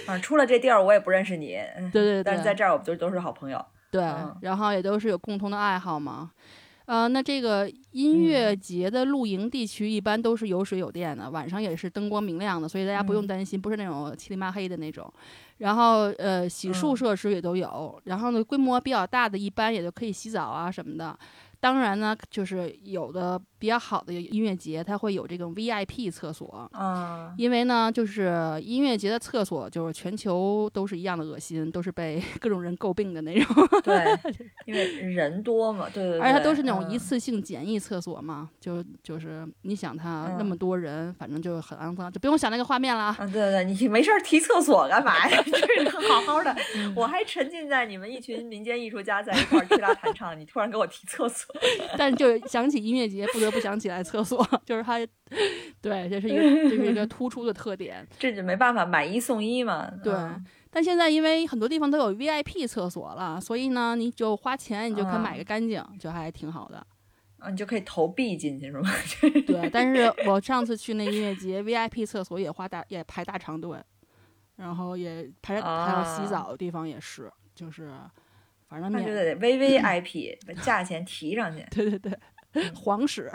[0.06, 1.58] 反正出了这地儿我也不认识你，
[1.94, 3.64] 对对对， 但是在这儿我们就都是好朋友。
[3.92, 4.02] 对，
[4.42, 6.32] 然后也都是有共同的爱好嘛。
[6.86, 15.14] 呃，那这个音乐节的露营地区一般都是有水有电的，晚上也是灯光明亮的，所以大家不用担心，不是那种漆里麻黑的那种。
[15.60, 21.18] 然后呃，洗漱设施也都有，然后呢，规模比较大的，一般也就可以洗澡啊什么的。
[21.62, 26.68] 当然呢，就是有的比较好的音乐节，它会有这种 VIP 厕所。
[26.74, 33.56] 嗯，因为呢，就是音乐节的厕所，就是全球都是一样的恶心，都是被 各种人诟病的那种。
[33.84, 34.06] 对，
[34.66, 36.20] 因为人多嘛，对对对。
[36.20, 43.16] 而且它都是那种一次性简易厕所嘛，就就是你想它那么多人，反正就很肮脏，就不用想那个画面了啊。
[43.20, 45.44] 对对对，你没事提厕所干嘛呀？
[45.46, 46.56] 这 个好好的，
[46.96, 51.51] 我还沉浸在你们一群民间艺术家在一块吹拉弹唱，你突然给我提厕所。
[51.98, 54.98] 但就想起音乐节，不得不想起来厕所， 就是它，
[55.82, 58.06] 对，这是一个这是一个突出的特点。
[58.18, 59.90] 这就没办法，买一送一嘛。
[60.04, 60.14] 对，
[60.70, 66.86] 但现在因为很多地方都有 VIP 厕所了，所以呢，你就花钱，你就可以买个干净，就还挺好的。
[67.38, 68.90] 啊，你就可以投币进去是吗？
[69.48, 73.78] 对，但是我上次去那音乐节，VIP 厕所也花大也排大长队，
[74.56, 77.92] 然后也排还有洗澡的地方也是，就是。
[78.72, 81.66] 反正那就得 V V I P，把价钱提上去。
[81.70, 82.00] 对对
[82.54, 83.30] 对， 皇室。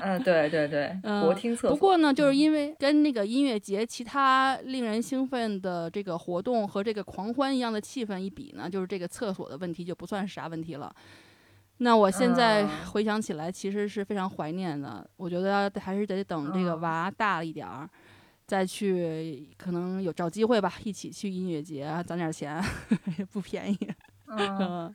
[0.00, 1.70] 嗯，对对对，国厅厕所。
[1.70, 10.94] 不过呢，就是因为跟那个音乐节其他令人兴奋的这个活动和这个狂欢一样的气氛一比呢，就是这个厕所的问题就不算是啥问题了。
[11.78, 15.04] 那我现在回想起来，其实是非常怀念的。
[15.16, 17.90] 我觉得还是得等这个娃大一点儿。
[18.46, 22.62] 再去可能有找机会吧，一起去音乐节攒点钱，
[23.18, 23.78] 也不便宜。
[24.26, 24.94] 嗯，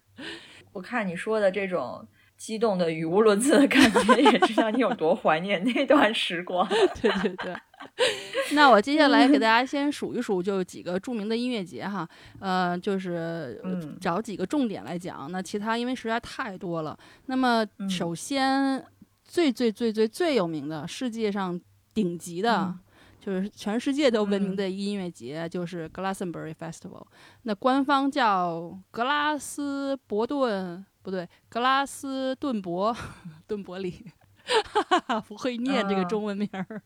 [0.71, 2.05] 我看你说的这种
[2.38, 6.67] 激动的语无伦次的感觉，也知道你有多怀念那段时光。
[7.01, 7.55] 对 对对。
[8.53, 12.07] 那我接下来给大家先数一数，就几个著名的音乐节哈。
[12.39, 13.62] 呃，就是
[14.01, 15.31] 找几个重点来讲。
[15.31, 16.97] 那其他因为实在太多了。
[17.27, 18.83] 那么首先
[19.23, 21.59] 最最最最最有名的，世界上
[21.93, 22.75] 顶级的。
[23.19, 27.05] 就是全世界都闻名的音乐节，就是 Glastonbury Festival。
[27.43, 32.95] 那官方叫格拉斯伯顿，不对，格拉斯顿伯，
[33.47, 34.05] 顿伯里。
[35.27, 36.82] 不会念这个中文名儿，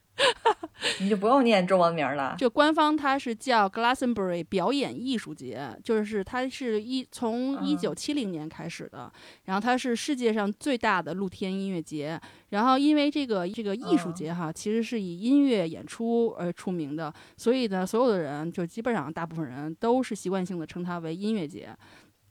[0.99, 2.36] 你就不用念中文名了。
[2.38, 9.12] 就官方它是叫 Glastonbury 表演艺术节，就是它是一从一九七零年开始的，
[9.45, 12.19] 然后它是世界上最大的露天音乐节。
[12.49, 21.76] 然后因为这个这个艺术节哈，其实是以音乐演出而出名的，所以呢，所有的人就基本上大部分人都是习惯性的称它为音乐节。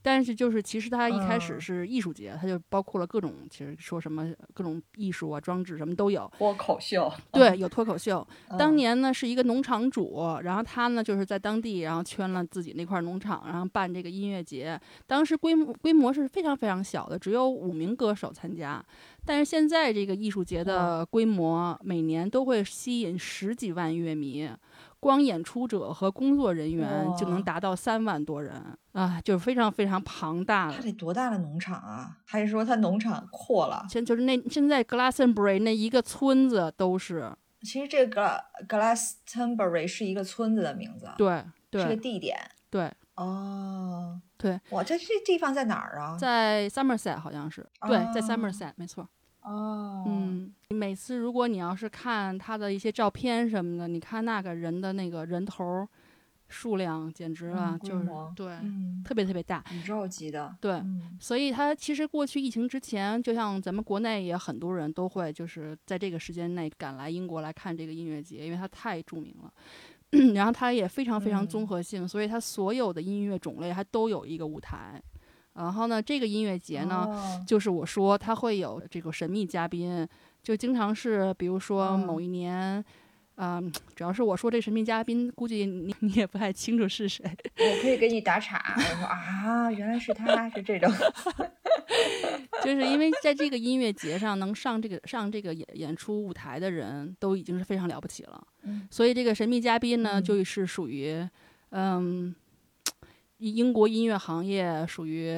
[0.03, 6.31] 但是就是其实它一开始是艺术节，它就包括了各种，其实说什么各种艺术啊、装置什么都有。
[6.37, 8.27] 脱口秀，对，有脱口秀。
[8.59, 14.79] 当年呢是一个农场主，然后他呢就是在当地，然后圈了自己那块农场，然后办这个音乐节。
[15.07, 18.85] 当时规模规模是非常非常小的，只有五名歌手参加。
[19.25, 24.51] 但是现在这个艺术节的规模，每年都会吸引十几万乐迷。
[25.03, 28.55] 光演出者和工作人员就能达到三万多人
[28.93, 30.75] 啊，就是非常非常庞大了。
[30.77, 32.19] 他得多大的农场啊？
[32.25, 33.85] 还是说他农场扩了？
[33.91, 37.33] 现就是那现在 Glastonbury 那一个村子都是。
[37.63, 41.09] 其实这个 Glastonbury 是一个村子的名字。
[41.19, 41.83] 对对。
[41.83, 42.39] 是个地点。
[42.71, 42.89] 对。
[43.17, 44.21] 哦。
[44.37, 44.61] 对。
[44.71, 46.17] 哇，这这地方在哪儿啊？
[46.17, 47.69] 在 Somerset 好像是。
[47.89, 49.09] 对，在 Somerset 没错。
[49.43, 55.87] 哦，嗯，每次如果你要是看他的一些照片什么的，你看那个人的那个人头
[56.49, 58.57] 数量，简直了，就是对，
[59.05, 60.55] 特别特别大，宇宙级的。
[60.61, 60.83] 对，
[61.19, 69.53] 所以他其实过去疫情之前，就像咱们国内也很多人都会就是在这个时间内赶来英国来看这个音乐节，因为它太著名了。
[70.35, 75.03] 然后它也非常非常综合性，所以它所有的音乐种类还都有一个舞台。
[75.55, 80.07] 然后呢，这个音乐节呢，就是我说它会有这个神秘嘉宾，
[80.43, 82.83] 就经常是，比如说某一年，
[83.37, 87.25] 嗯，主要是我说这神秘嘉宾，估计你 你也不太清楚是谁。
[87.59, 90.91] 我可以给你打岔，我说啊，原来是他，是这种。
[92.65, 98.43] 就是因为在这个音乐节上能上这个上这个演演出舞台的人都已经是非常了不起了，
[98.91, 101.29] 所以这个神秘嘉宾呢，就是属于
[101.71, 102.35] 嗯，
[103.51, 105.35] 英国音乐行业属于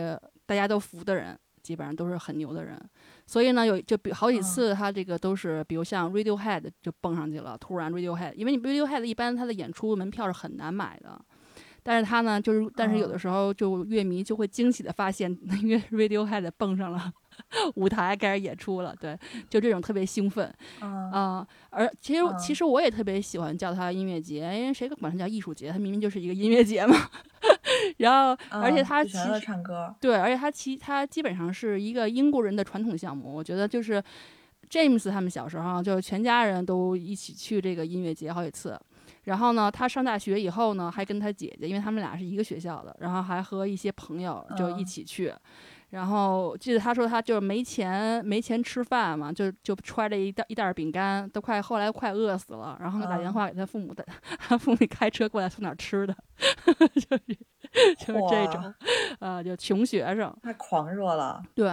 [0.46, 2.78] 大家都服的人，基本上都是很牛的人。
[3.26, 11.20] 所以呢，有就比好几次他这个都是，比如像 Radiohead 就蹦上去了，突然 Radiohead，因为你 Radiohead 一般他的演出门票是很难买的。
[11.86, 15.30] 但是他呢，就是，但是有的时候就乐迷就会惊喜的发现，
[15.62, 17.12] 因为 Radiohead 蹦上了
[17.76, 19.18] 舞台，开始演出了，对，
[19.50, 26.96] 就这种特别兴奋，啊，而其实其实我也特别喜欢叫它音乐节，因为谁管它叫艺术节，它明明就是一个音乐节嘛。
[27.98, 34.02] 然后，而且他其实唱歌，对，而且他其他基本上是一个英国人的传统项目，我觉得就是
[34.68, 38.78] James 他们小时候就全家人都一起去这个音乐节好几次。
[39.24, 45.32] 然后呢，他上大学以后呢，还跟他姐姐，因为他们俩是一个学校的，然后还和一些朋友就一起去。
[45.94, 52.76] 然后记得他说他就是没钱没钱吃饭嘛，就就揣着一袋一袋饼干，都快后来快饿死了。
[52.80, 53.94] 然后打电话给他父母，
[54.38, 56.14] 他父母开车过来送点吃的，
[56.94, 57.38] 就是。
[57.98, 58.74] 就是这种，
[59.18, 61.42] 啊，就穷学生，太狂热了。
[61.56, 61.66] 对，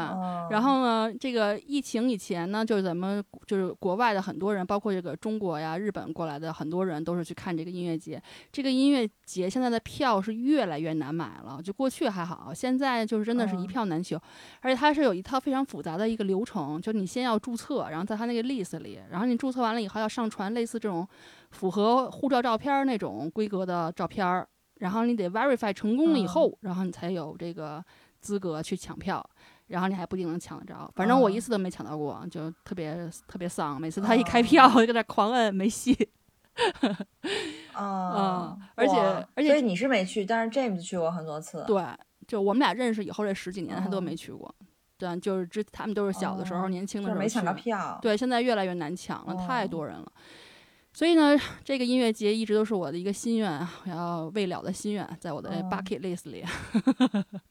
[0.49, 8.19] 然后呢，这个疫情以前呢，就是咱们就是国外的很多人，包括这个中国呀、日本过来的很多人，都是去看这个音乐节。
[8.51, 14.10] 这个音乐节现在的票是越来越难买了，就过去还好，现在就是真的是一票难求。
[14.61, 21.07] 而且它是有一套非常复杂的一个流程，就你先要注册，然后在它那个 list 里，然后你注册完了以后要上传类似这种
[21.51, 24.45] 符合护照照片那种规格的照片。
[24.75, 27.83] 然后你得 verify 成功了以后，然后你才有这个
[28.19, 29.23] 资格去抢票，
[29.67, 30.91] 然后你还不一定能抢得着。
[30.95, 33.79] 反正我一次都没抢到过，就特别特别丧。
[33.79, 35.95] 每次他一开票，就在那狂摁，没戏。
[37.73, 38.97] 啊， 而且
[39.35, 41.63] 而且，所以你是没去，但是 James 去过很多次。
[41.67, 41.83] 对，
[42.31, 44.55] 就我们俩认识以后这十几年，他都没去过。
[44.97, 47.99] 对，就是之他们都是小的时候、年轻的时候没抢到票。
[48.01, 50.09] 对，现在越来越难抢了，太多人了。
[50.93, 56.41] 所以呢，这个音乐节一直都是我的一个心愿，我要未了的心愿，在我的 bucket list 里。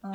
[0.00, 0.14] 嗯，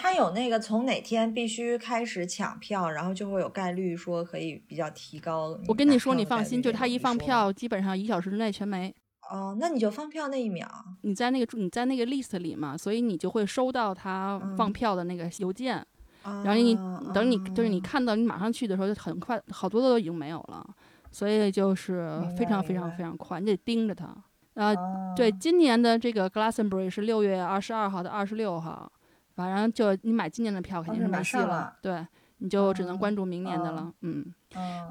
[0.00, 5.54] 他有那个从哪天必须开始抢票，然后就会有概率说可以比较提高。
[5.68, 8.94] 我跟你说，你放心，就是他一放票，基本上一小时之内全没。
[9.30, 10.68] 哦，那你就放票那一秒，
[11.02, 15.84] 你在那个你在那个 list 里嘛，所以你就会收到他放票的那个邮件，
[16.22, 16.74] 然后你
[17.12, 20.66] 等你就是你看到你马上去的时候，就很快好多都已经没有了。
[21.12, 24.14] 所以就是非常非常非常快，你得盯着它。
[24.52, 24.74] 呃，
[25.16, 28.90] 对，今年的这个 Glastonbury 是六月二十二号到二十六号，
[29.34, 31.74] 反正就你买今年的票肯定是没戏了。
[31.80, 32.06] 对，
[32.38, 33.92] 你就只能关注明年的了。
[34.02, 34.24] 嗯。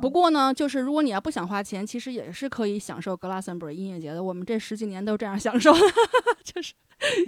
[0.02, 4.24] 不过呢，就是如果你要不想花钱，其实也是可以享受 Glastonbury 音乐节的。
[4.24, 5.74] 我们这十几年都这样享受，
[6.44, 6.74] 就是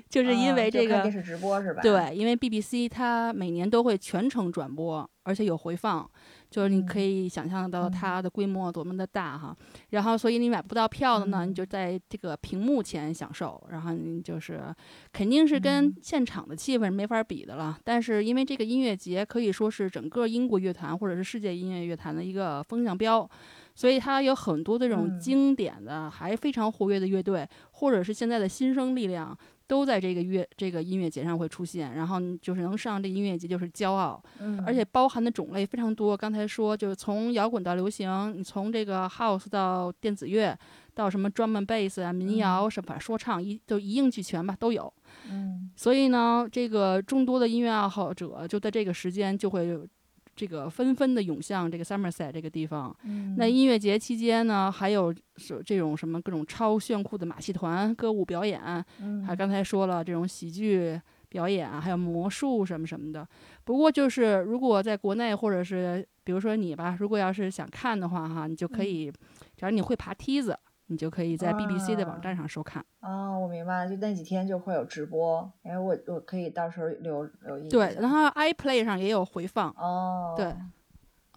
[0.10, 1.82] 就是因为这个电视直播是吧？
[1.82, 6.10] 对，因为 BBC 它每年都会全程转播，而且有回放。
[6.50, 9.56] 就是你可以想象到它的规模多么的大哈，
[9.90, 14.74] 然后所以你买不到票的呢，你就在这个屏幕前享受，然后你就是
[15.12, 17.78] 肯定是跟现场的气氛没法比的了。
[17.84, 23.30] 但是因为这个音乐节可以说是整个英国乐坛或者是世界音乐乐坛的一个风向标，
[23.76, 29.38] 所以它有很多这种经典的还非常活跃的乐队，或者是现在的新生力量。
[29.68, 36.16] 都在这个乐这个音乐节上会出现，然后就是能上这个音乐节就是骄傲，嗯，而且包含的种类非常多。
[36.16, 40.58] 刚才说就是从摇滚到流行，你从这个 house 到电子乐，
[40.94, 44.92] 到什么 drum and bass 啊、民谣什么说唱一都一应俱全吧，都有。
[45.30, 49.78] 嗯，所以呢，这个众多的音乐爱好者就在这个时间就会。
[50.38, 52.96] 这个纷纷的涌向这个 Somerset 这个地方，
[53.38, 58.62] 那音乐节期间呢，还有是这种什么各种超炫酷的马戏团歌舞表演，
[59.26, 63.28] 还刚才说了这种喜剧表演，还有魔术什么什么的。
[63.64, 69.12] 不过就是如果在国内或者是比如说你吧，如果要是想看的话哈，你就可以，
[69.56, 70.58] 只要你会爬梯子。
[70.88, 72.84] 你就可以在 BBC 的网站上收看。
[73.02, 77.70] 哦，我明白了，就那几天就会有直播，哎，我我可以到时候留留意。
[77.70, 79.70] 对，然后 iPlay 上也有回放。
[79.78, 80.54] 哦，对。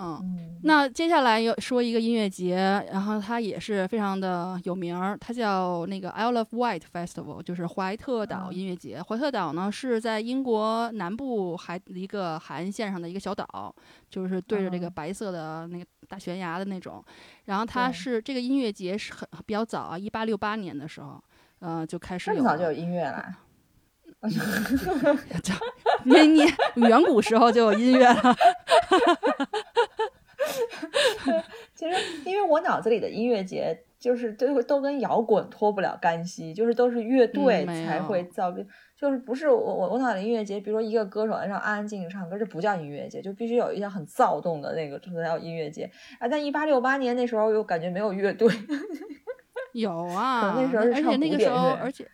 [0.03, 2.57] 嗯，那接下来要说一个音乐节，
[2.91, 9.03] 然后它也是非常的有名儿，它叫那个 Isle of Wight Festival，就是怀特岛音乐节。
[9.03, 13.75] 怀特岛呢是在英国南部海一个海岸线上的一个小岛，
[14.09, 17.05] 就是对着这个白色的那个大悬崖的那种。
[17.45, 21.23] 然后它是这个音乐节是很比较早啊，一八六八年的时候，
[21.59, 22.37] 呃就开始有。
[22.37, 23.37] 这么早就有音乐了？
[26.05, 26.15] 你
[26.75, 28.37] 你远古时候就有音乐了。
[31.75, 38.53] 其实，因为我脑子里的音乐节就是都都跟摇滚脱不了干系，就是都是乐队才会造，
[38.97, 46.29] 就是不是我我我脑里音乐节，比如说一个歌手在上安安静静唱歌，这不叫音乐节，就必须有一些很躁动的那个才叫音乐节啊。
[46.29, 48.53] 但一八六八年那时候又感觉没有乐队，
[49.73, 52.07] 有啊，那时候而且那个时候而且。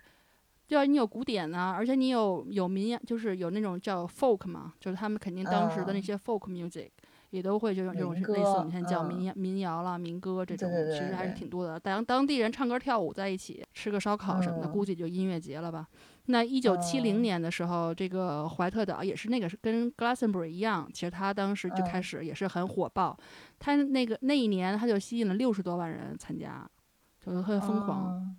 [0.69, 6.91] 对啊，你有古典啊，而且你有有民谣，就是有那种叫 folk 嘛，就是他们肯定当时的那些 folk music
[7.31, 11.79] 也都会就用这种类似我们现在叫民民谣啦、民歌这种，其实还是挺多的。
[11.79, 15.87] 当当地人唱歌跳舞在一起，吃个烧烤什么的，估计就音乐节了吧。
[16.29, 23.17] 那一九七零年的时候，这个怀特岛也是那个跟 Glastonbury 一样，其实他当时就开始也是很火爆，
[23.61, 26.69] 他那个那一年他就吸引了六十多万人参加，
[27.25, 28.35] 就是特别疯狂。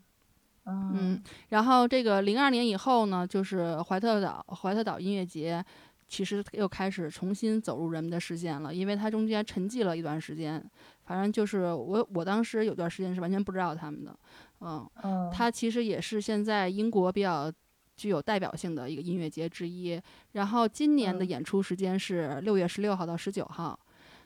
[0.67, 5.63] 嗯，然后这个零二年以后呢，就是怀特岛怀特岛音乐节，
[6.07, 10.63] 其实又开始重新走入人们的视线了，因为它中间沉寂了一段时间。
[11.05, 14.13] 反正就是我我当时有段时间是完全不知道他们的，
[14.59, 17.49] 嗯，它其实也是现在英国比较
[17.95, 19.97] 具有代表性的一个音乐节之一。
[20.33, 23.79] 然后今年的演出时间是六月十六号到十九号，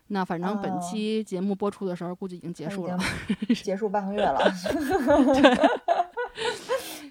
[0.08, 2.98] 那反正本期节目播出的时候估计已经结束了，
[3.64, 4.42] 结束半个月了。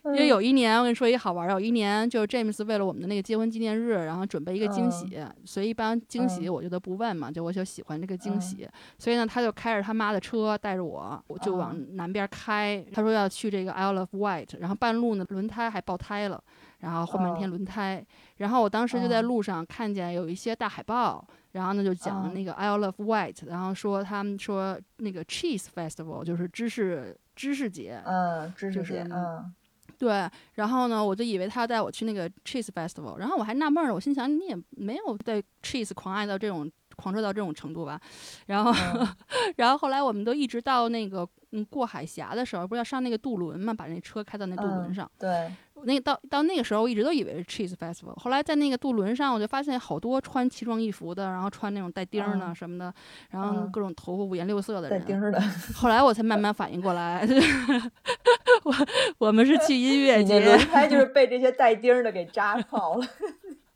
[0.04, 16.42] 因为有一年，我跟你说一个好玩儿，有一年就是 James 为了我们的那个结婚纪念日，然后准备一个惊喜，所以一般惊喜我就都不问嘛，就我就喜欢这个惊喜，所以呢，他就开着他妈的车带着我，我就往南边开，他说要去这个 Isle of Wight，然后半路呢轮胎还爆胎了，
[16.78, 18.04] 然后换半天轮胎，
[18.38, 21.22] 然后我当时就在路上看见有一些大海报，
[21.52, 29.52] 然后呢就讲那个 Isle of Wight，然后说他们说那个 Cheese Festival 就是芝士芝士节，嗯，芝士节，嗯。
[30.00, 38.00] 对，然后呢，我就以为他要带我去那个 cheese festival，然后我还纳闷儿，我心想你也没有对 cheese 狂爱到这种狂热到这种程度吧？
[38.46, 38.72] 然后，
[39.56, 45.10] 然后后来我们都一直到那个嗯过海峡的时候，不是要上那个渡轮嘛，把那车开到那渡轮上。
[45.18, 45.52] 对。
[45.84, 48.18] 那到到那个时候，我一直都以为是 cheese festival。
[48.18, 52.92] 后来在那个渡轮上，我就发现好多穿奇装异服的，然后穿那种带钉儿的什么的，
[53.30, 54.98] 然后各种头发五颜六色的人。
[54.98, 55.40] 带钉儿的。
[55.74, 57.26] 后来我才慢慢反应过来，
[58.64, 58.74] 我
[59.18, 60.38] 我们是去音乐节。
[60.40, 63.06] 轮胎就是被这些带钉儿的给扎跑了。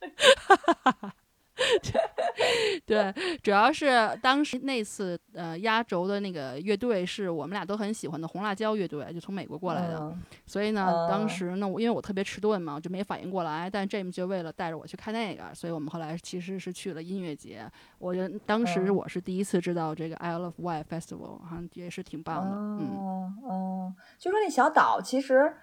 [2.87, 10.15] 对，主要是当时那次呃压轴的那个乐队是我们俩都很喜欢的红辣椒乐队，就从美国过来的。
[10.47, 13.69] 所以呢，当时呢，我因为我特别迟钝嘛，就没反应过来。
[13.71, 17.71] 但 James 就为了带着我去看那个，所以我们后来其实是去了音乐节。
[17.99, 22.57] 我觉得当时我是第一次知道这个 Isle of Wight Festival，好像也是挺棒的。
[22.57, 25.55] 嗯哦，就说那小岛其实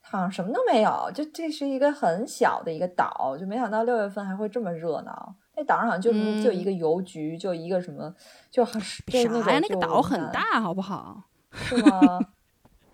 [0.00, 5.34] 好像什么都没有，就这是一个很小的一个岛，就没想到六月份还会这么热闹。
[5.56, 8.14] 那岛上好像就就一个邮局，就一个什么，
[8.50, 9.04] 就很啥
[9.52, 9.58] 呀？
[9.60, 11.22] 那个岛很大，好不好？
[11.52, 12.20] 是吗？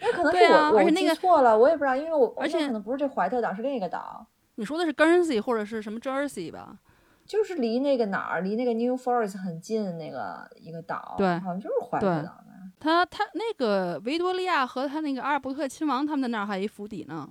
[0.02, 4.26] 那可能是我我记错了，我也不知道，因为我而且可能不是这怀特岛，是另一个岛。
[4.56, 6.78] 你说的是 Guernsey 或者是什么 Jersey 吧？
[7.26, 12.44] 就是离那个哪儿，离那个 New Forest 很近那个一个岛，对，好像就是怀特岛吧？
[12.80, 17.28] 他他那个维多利亚和他那个阿尔伯特亲王他们在那儿还有一府邸呢。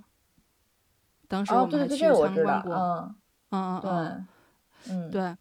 [1.27, 3.15] 当时我们还去参观过，嗯
[3.51, 4.27] 嗯嗯。
[4.89, 5.35] 嗯，对。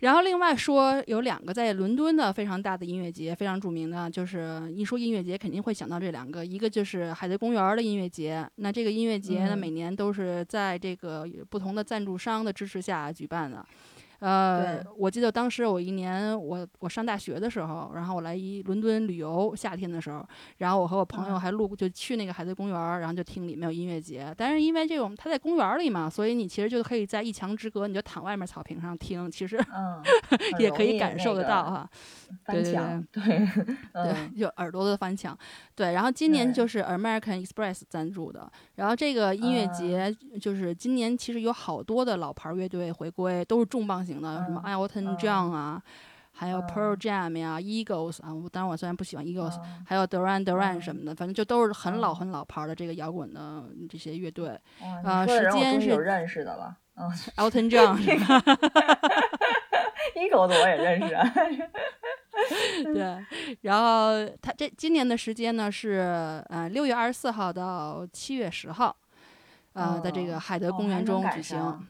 [0.00, 8.44] 然后另外说有两个在伦敦的非常大的音乐节，非常著名的，就是一说音乐节肯定会想到这两个，一个就是海德公园的音乐节。
[8.56, 13.64] 那这个音乐节呢，每年都是在这个不同的赞助商的支持下举办的。
[14.22, 20.24] 呃，我记得当时我一年，我我上大学的时候，然后我来一伦敦旅游，夏天的时候，
[20.58, 24.32] 然后我和我朋友还路就去那个海德公园，然后就听里面有音乐节。
[24.38, 29.58] 但是因为这种它在公园里嘛，所以你其实就可以在一墙之隔，你就躺外面草坪上听，其实
[30.60, 31.90] 也可以感受得到哈。
[32.46, 32.72] 对对
[33.10, 33.22] 对
[33.92, 35.36] 对，就耳朵的翻墙。
[35.74, 44.11] 对，然后今年就是 American Express 赞助的，然后这个音乐节就是今年其实有好多的老牌乐队回归，都是重磅型。
[44.20, 45.82] 的什么 Elton John 啊，
[46.32, 54.58] 还有 Pearl Jam 呀，Eagles 啊，我当然我虽然不喜欢 Eagles，还有 Duran Duran 什么的，反正就都是很老很老牌的这个摇滚的这些乐队。
[55.04, 57.96] 啊，时间是有认识的了，嗯，Elton John。
[60.14, 61.16] Eagles 我也认识。
[62.92, 63.24] 对，
[63.62, 68.94] 然后他这今年的时间呢是呃六月二十四号到七月十号，
[69.74, 71.86] 呃，在这个海德公园中举行。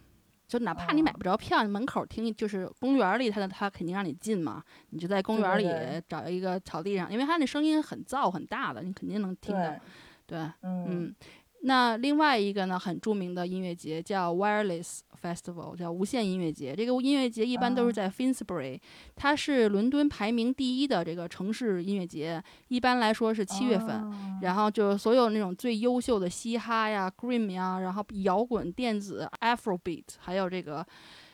[0.53, 4.63] 就哪怕你买不着票，门口听就是公园里，他他肯定让你进嘛。
[4.91, 5.67] 你就在公园里
[6.07, 9.75] 找一个草地上，因为他那声音很噪很大的，你肯定能听到。
[10.27, 11.15] 对，嗯。
[11.63, 16.75] 那另外一个呢，很著名的音乐节叫 Wireless Festival，叫无限音乐节。
[16.75, 18.81] 这个音乐节一般都是在 Finsbury，
[19.15, 22.43] 它是伦敦排名第一的这个城市音乐节。
[22.69, 24.11] 一般来说是七月份，
[24.43, 30.85] 然后就所有那种最优秀的嘻哈呀、Grim 呀，然后摇滚、电子、Afrobeat，还有这个。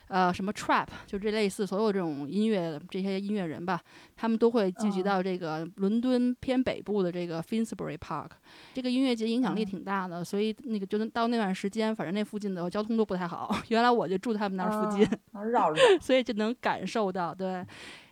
[0.08, 3.80] 呃，什么 trap 就这类似所有这种音乐这些音乐人吧，
[4.16, 8.30] 他们都会聚集到这个伦敦偏北部的这个 Finsbury Park。
[8.74, 13.54] 这个音乐节影响力挺大的，所以那个就到那段时间，反正那附近的交通都不太好。
[13.68, 15.06] 原来我就住他们那儿附近，
[15.52, 17.34] 绕着， 所以就能感受到。
[17.34, 17.64] 对，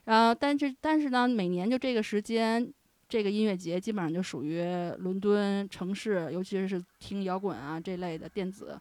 [0.04, 2.70] 然后但是但是呢，每年就这个时间，
[3.08, 4.62] 这个音乐节基本上就属于
[4.98, 8.78] 伦敦城市，尤其是听摇滚啊这类的电子。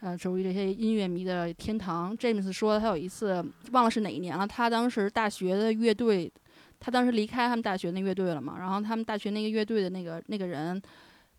[0.00, 2.16] 呃，属于这些音乐迷的天堂。
[2.16, 6.32] James 说，他有一次忘了是哪一年了，他当时大学的乐队，
[6.78, 10.80] 他当时离开他们大学那乐队了嘛，然后他们大学那个乐队的那个那个人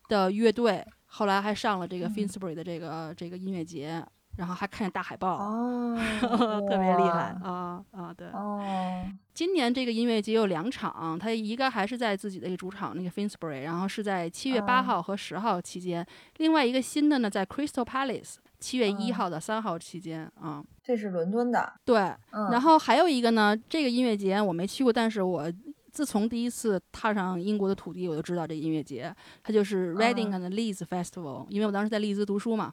[0.07, 4.03] 的乐队，后来还上了这个 Finsbury 的这个这个音乐节。
[4.37, 5.99] 然后还看见大海报，哦，
[6.69, 8.13] 特别厉害啊啊！
[8.15, 8.63] 对，哦，
[9.33, 16.01] 今年这个音乐节有两场，它一个还是在自己的一个主场那个 Finsbury，然后是在七月八号和十号期间；
[16.37, 20.63] 另外一个新的呢，在 Crystal Palace，七月一号到三号期间啊。
[20.83, 21.97] 这是伦敦的，对。
[22.51, 25.51] 然后还有一个呢，这个音乐节我没去过，但是我。
[25.91, 31.47] 自从第一次踏上英国的土地，我就知道这音乐节，它就是 Reading and Leeds Festival。
[31.49, 32.71] 因为我当时在利兹读书嘛，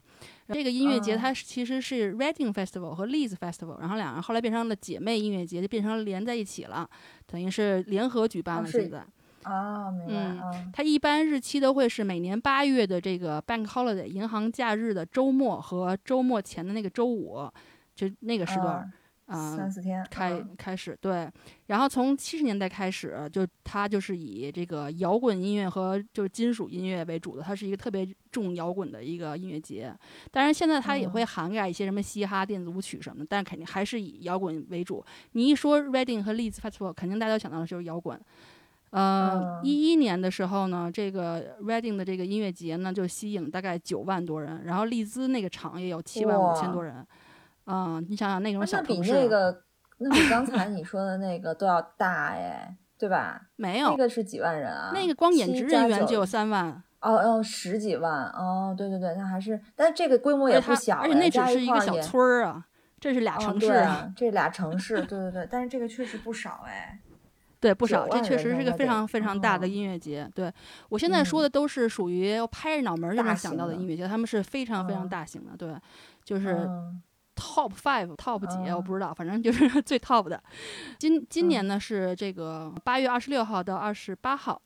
[0.49, 6.89] 这个音乐节它其实是 Reading Festival 和 Leeds Festival，然后两人后来变成了姐妹音乐节，就变成了连在一起了，
[7.27, 8.71] 等于是联合举办了。
[8.71, 9.05] 现在
[9.47, 10.13] 啊，明白。
[10.15, 17.49] 嗯，它一般日期都会是每年八月的这个 Bank Holiday 银行假日的周末和周末前的那个周五，
[17.95, 18.93] 就那个时段。
[19.27, 21.29] 啊，三四天开开始对，
[21.67, 29.93] 然后从七十年代开始，就它就是以这个摇滚音乐和就是金属音乐为主的，它是一个特别重摇滚的一个音乐节。
[30.31, 35.05] 当然现在它也会涵盖一些什么嘻哈、电子舞曲什么的，但肯定还是以摇滚为主。
[35.33, 38.21] 你一说 Reading 和 Leeds Festival，肯定大家想到的就是摇滚。
[38.91, 47.07] 呃，一一年的时候呢，这个 Reading 的这个音乐节呢就吸引大概九万多人，然后利兹那个场也有七万五千多人。
[47.67, 49.63] 嗯，你想想那种小城市，那比那个，
[49.99, 53.43] 那比刚才你说的那个都要大哎，对吧？
[53.57, 54.93] 没有，那个是几万人啊？
[54.95, 56.83] 那个光演职人员就有三万。
[57.01, 62.65] 哦哦，十几万哦，对对对，那还是，但这个规模也不小，而且那只是一个小村儿啊，
[62.99, 66.99] 这是俩城市啊，这俩 城市，对对对，但是这个确实不少哎，
[67.61, 70.31] 对，不少，这确实是一个非常非常大的音乐节。
[70.35, 70.53] 对
[70.89, 75.75] 我现在说的都是属于拍着脑门就能想到的音乐节，他们是非常非常大型的，对，
[76.25, 76.69] 就是。
[77.39, 80.43] Top five top 几我不知道，反正就是 最 top 的。
[80.99, 84.59] 今今年呢是这个八月二十六号到二十八号。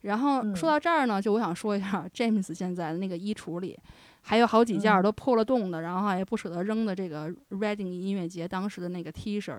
[0.00, 3.78] 然后说到这儿呢，就我想说一下， James 现在的那个衣橱里
[4.22, 9.56] 还有好几件都破了洞的，然后也不舍得扔的这个 Reading 音乐节当时的那个 T 恤，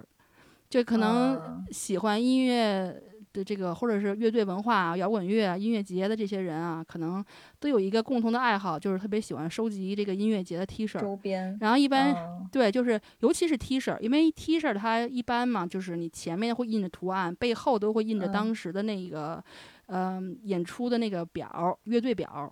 [0.69, 3.01] 就可能喜欢音乐。
[3.33, 7.23] 的这个或者是乐队文化、摇滚乐、音乐节的这些人啊，可能
[7.59, 11.55] 都有一个共同的爱好，就是特别喜欢收集这个音乐节的 T 恤周边。
[11.61, 12.15] 然后一般
[12.51, 19.43] 对，就是尤其是 T 恤，因为 T 恤它一般嘛，就是你前面会印着图案，背后都会印着当时的那个
[19.87, 22.51] 嗯演出的那个表，乐队表。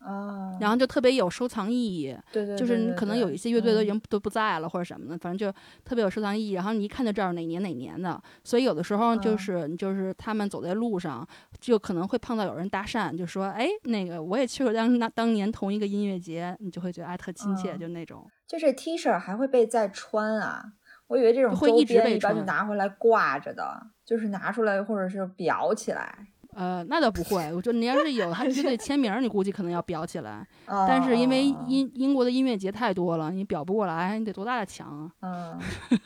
[0.00, 6.52] 啊，然后就特别有收藏意义，对对，就是你可能有一些乐队都已经都不在了或者什么的，反正就特别有收藏意义。
[6.52, 11.26] 然后你一看就知道哪年哪年的，所以有的时候就是就是他们走在路上，
[11.60, 18.26] 就可能会碰到有人搭讪，就说：“哎，那个我也去过当那当年同一个音乐节。”你就会觉得哎特亲切，就那种。
[18.46, 20.62] 就这 T 恤还会被再穿啊？
[21.06, 26.26] 我以为这种会一直被穿，就拿回来挂着的，就是拿出来或者是裱起来。
[26.54, 27.52] 呃，那倒不会。
[27.54, 30.46] 我觉得你要是有他乐队签名，你估计可能要裱起来。
[30.66, 35.12] 但是因为英英国的音乐节太多了，你裱不过来，你得多大的墙啊？
[35.22, 35.58] 嗯，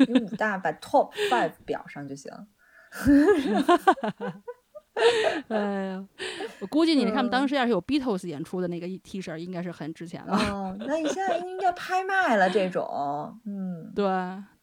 [0.08, 2.30] 你五大把 top five 裱上就行。
[5.48, 6.04] 哎呀，
[6.60, 10.32] 我估计你他们当时要是有 Beatles 演出的那个 T 恤，应该是很值钱的。
[10.32, 12.86] 哦，那你现在应该拍卖了这种。
[13.44, 13.63] 嗯，
[13.94, 14.04] 对。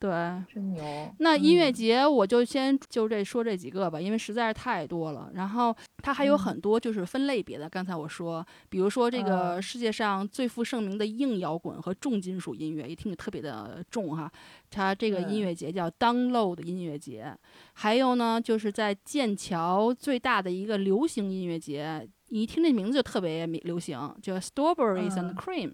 [0.01, 0.09] 对，
[0.51, 0.83] 真牛。
[1.19, 5.29] 那音乐节我就先就这说这几个吧，因为实在是太多了。
[5.35, 7.69] 然后它还有很多就是分类别的。
[7.69, 14.27] 刚才我说，比如说这个世界上最负盛名的硬摇滚和重金属音乐，一听就特别的重哈。
[14.71, 17.37] 它这个音乐节叫 Download 音乐节。
[17.73, 25.73] 还有呢，就是在剑桥最大的一个流行音乐节，你一听这名字就特别流行，叫 Strawberries and Cream。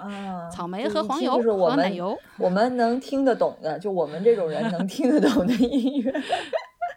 [0.00, 6.12] 啊，草莓和黄油和奶油，我们能听得懂的，就我们这种人能听得懂的音乐。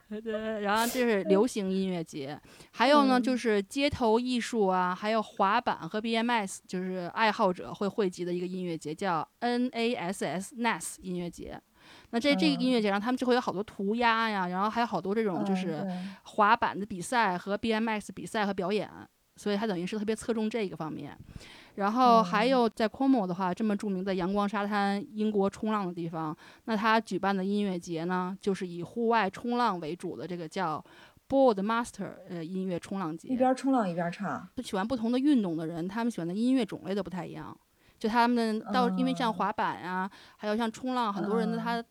[0.10, 2.40] 对对，然后这是流行音乐节，
[2.72, 11.60] 还有呢就是街头艺术啊，还有滑板和 BMS，就是爱好者会汇集的一个音乐节，叫 NASS NAS 音乐节。
[12.12, 15.84] 那这这个音乐节上，他们就会有好多涂鸦呀，然后还有好多这种就是
[16.24, 18.88] 滑板的比赛和 B M S 比赛和表演，
[19.36, 21.18] 所以它等于是特别侧重这个方面。
[21.76, 30.84] 然后还有在 Como 的话，这么著名的阳光沙滩、英国冲浪的地方，那他举办的音乐节呢，就是以户外冲浪为主的这个叫
[31.28, 33.28] Board Master 呃音乐冲浪节。
[33.28, 34.48] 一边冲浪一边唱。
[34.64, 37.58] 喜欢不同的运动的人，他们喜欢的音乐种类都不太一样。
[37.98, 41.84] 就他们到，因为像滑板啊，还有像冲浪，很多人的他。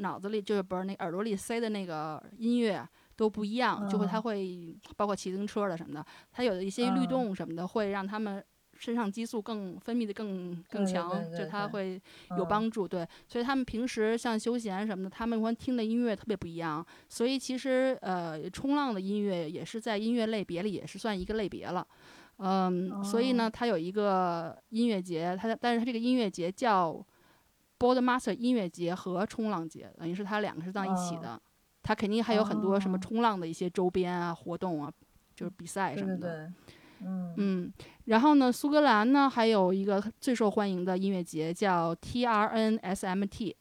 [0.00, 8.44] 脑子里就是不是那耳朵里塞的那个音乐都不一样，就会他会包括骑自行车的什么的，他有的一些律动什么的会让他们
[8.78, 12.00] 身上激素更分泌的更更强，就它会
[12.36, 12.86] 有帮助。
[12.86, 16.84] 对，所以他们平时像休闲什么的，他们会听的音乐特别不一样。
[17.08, 21.86] 所以其实呃，冲浪的音乐也是在音乐类别里也是算一个类别了。
[22.38, 27.04] 嗯，所以呢，它有一个音乐节，它但是它这个音乐节叫。
[27.78, 31.38] Boardmaster 音乐节和冲浪节，等于是它两个是在一起的。
[31.82, 34.90] 它肯定还有很多什么冲浪的一些周边啊、活动啊，
[35.34, 36.50] 就是比赛什么的。
[37.00, 37.72] 嗯嗯。
[38.06, 43.54] 然后呢，苏格兰呢还有一个最受欢迎的音乐节叫 TRNSMT。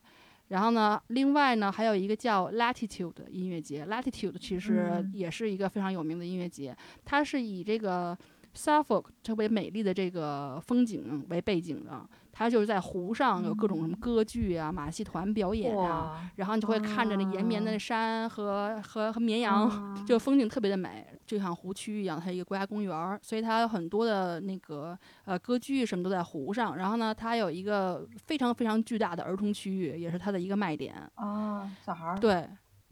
[0.49, 3.86] 然后呢，另外呢还有一个叫 Latitude 音乐节。
[3.86, 8.15] Latitude 其实也是一个非常有名的音乐节，它是以这个
[8.55, 12.07] Suffolk 特别美丽的这个风景为背景的。
[12.38, 19.71] 它就是在湖上有各种什么歌剧啊、马戏团表演啊，然后你就会看着那延绵的山和和和绵羊，
[20.05, 22.19] 就风景特别的美，就像湖区一样。
[22.19, 26.75] 它一个国家公园，所以它有很多的那个呃歌剧什么都在湖上。
[26.75, 31.71] 然后呢，它有一个非常非常巨大的儿童区域，也是它的一个卖点啊。
[31.86, 32.45] 小孩儿对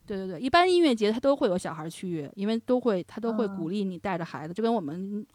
[0.08, 5.26] 对对对，一般音乐节它都会有小孩区域，因为都会它都会鼓励你带着孩子，就跟我们。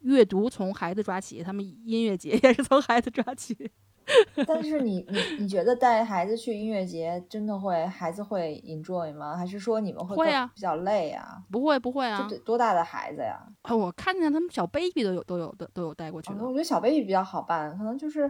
[0.00, 3.70] 阅读从孩子抓起，他们音乐节也是从孩子抓起。
[4.44, 9.36] 但是你你你觉得带孩子去音乐节真的会孩子会 enjoy 吗？
[9.36, 11.40] 还是说你们会会啊比较累啊？
[11.48, 13.38] 不会不会啊，多大的孩子呀？
[13.72, 16.42] 我看见他们小 baby 都有都有的都有带过去的。
[16.42, 18.28] 我觉得小 baby 比较好办，可能就是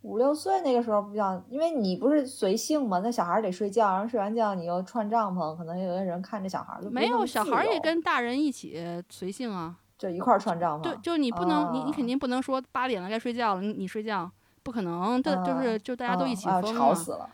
[0.00, 9.76] 五六岁那个时候比较，因为你不是随性嘛，那小孩得睡觉，然后睡完觉你又串帐篷，可能有的人看着小孩就没有小孩也跟大人一起随性啊。
[10.00, 14.28] 就一块儿串帐篷，对，就你不能，你你肯定不能说八点了该睡觉了，你你睡觉
[14.62, 17.28] 不可能，这就是就大家都一起疯吵死了，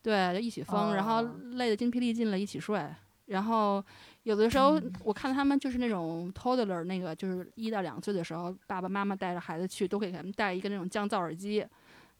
[0.00, 1.20] 对，就一起疯，然后
[1.54, 2.80] 累得筋疲力尽了，一起睡，
[3.26, 3.84] 然后
[4.22, 11.66] 有的时候我看他们就是那种 toddler 那个就是一到两岁的时候，爸爸妈妈带着孩子去，都会给他们带一个那种降噪耳机，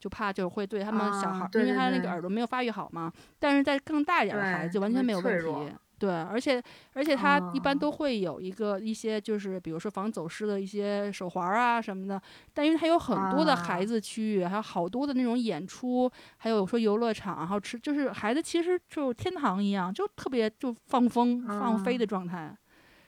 [0.00, 2.20] 就怕就会对他们小孩，因为他那个耳。
[2.20, 5.72] 朵没有发育好嘛，但是在更大一点的孩子就完全没有问题。
[6.02, 6.60] 对，而且
[6.94, 12.20] 而且它一般都会有一个一些就是比如说防走失的一些手环啊什么的，
[12.52, 22.56] 但因为它有很多的孩子区域，还有好多的那种演出，还有说游乐场，然后吃就是孩子其实就天堂一样，就特别就放风放飞的状态。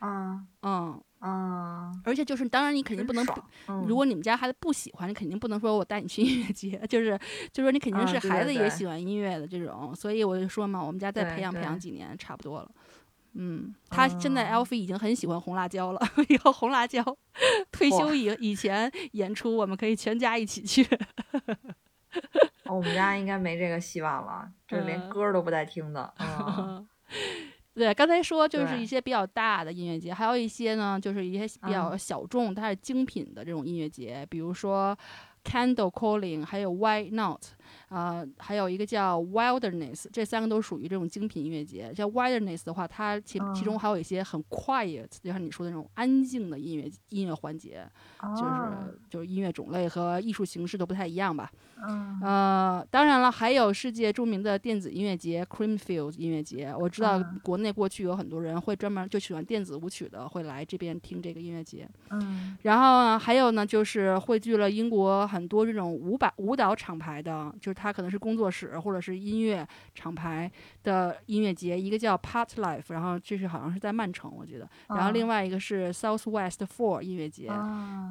[0.01, 3.25] 嗯嗯嗯，而且就是当然你肯定不能，
[3.87, 7.19] 如果你们家孩子不喜欢，你肯定不能说我带你去音乐节，就是
[7.51, 12.71] 就是说你肯定是孩子也喜欢音乐的这种，所以我就说嘛，我们家再培养培养几年差不多了。
[13.35, 16.01] 嗯，他现在 L V 已经很喜欢红辣椒了。
[16.29, 17.03] 以后红辣椒
[17.73, 20.87] 退休以 以前演出，我们可以全家一起去。
[22.67, 26.15] 我们家应该没这个希望了，这连歌都不带听的。
[27.75, 34.97] 对，刚才说就是一些比较大的音乐节，还有一些呢，就是一些比较小众，但是精品的这种音乐节，比如说
[35.43, 37.43] Candle Calling，还有 Why Not。
[37.89, 41.93] 啊，还有一个叫 Wilderness，这三个都属于这种精品音乐节。
[41.95, 47.87] 像 Wilderness 的话，它其其中还有一些很 quiet，就像你说的那种安静的音乐音乐环节，
[48.37, 51.51] 就是就是音乐种类和艺术形式都不太一样吧。
[51.87, 56.75] 嗯，呃，当然了，还有世界著名的电子音乐节 Creamfields 音乐节。
[56.77, 61.87] 我知道国内过去有很多人会专门就喜欢电子舞曲的，会来这边听这个音乐节。
[62.11, 67.74] 嗯，然后呢，还有呢，就是汇聚了英国很多这种舞蹈舞蹈厂牌的，就是。
[67.75, 70.51] 它可能是工作室或者是音乐厂牌
[70.83, 74.69] 的音乐节，一个叫 Part Life，然后这是好像是在曼城，我觉得。
[74.89, 77.49] 然后另外一个是 South West Four 音乐节。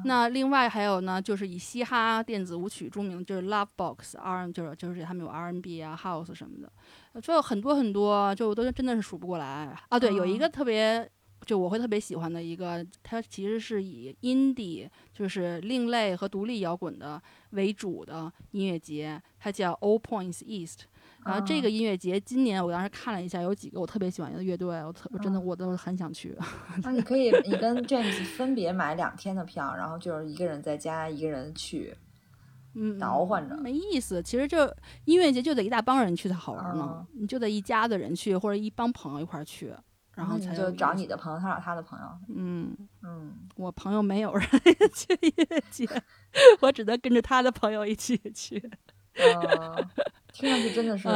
[0.04, 9.46] 那另外还有呢，就是以嘻哈电子舞曲著名，就是 Love Box R，就是就是他们有 R&B 啊、House 什么的，就很多很多，就都真的是数不过来
[9.88, 9.98] 啊。
[9.98, 11.10] 对，有一个特别。
[11.44, 17.20] 就我会特别喜欢的一个，它其实是以 indie，就是另类和独立摇滚的
[17.50, 20.80] 为主的音乐节，它叫 All Points East。
[21.24, 26.36] 然后这个音乐节今年我当时看了一下，有几个我特别喜欢的乐队，我特我真的我都很想去。
[26.82, 31.96] 那你可以，你跟 James 分别买两天的票，然后就是一个人在家，一个人去，
[32.74, 33.56] 嗯，倒换着。
[33.56, 34.22] 没意思。
[34.22, 34.70] 其实就
[35.06, 39.72] 音乐节就得一大帮人去才好玩呢，你就得一家子人去，或者一帮朋友一块儿去。
[40.14, 42.06] 然后就找你的朋友，他找他的朋友。
[42.28, 44.46] 嗯嗯，我朋友没有人
[44.94, 45.88] 去音乐节，
[46.60, 48.70] 我只能跟着他的朋友一起去。
[49.14, 49.88] 嗯，
[50.32, 51.08] 听上去真的 是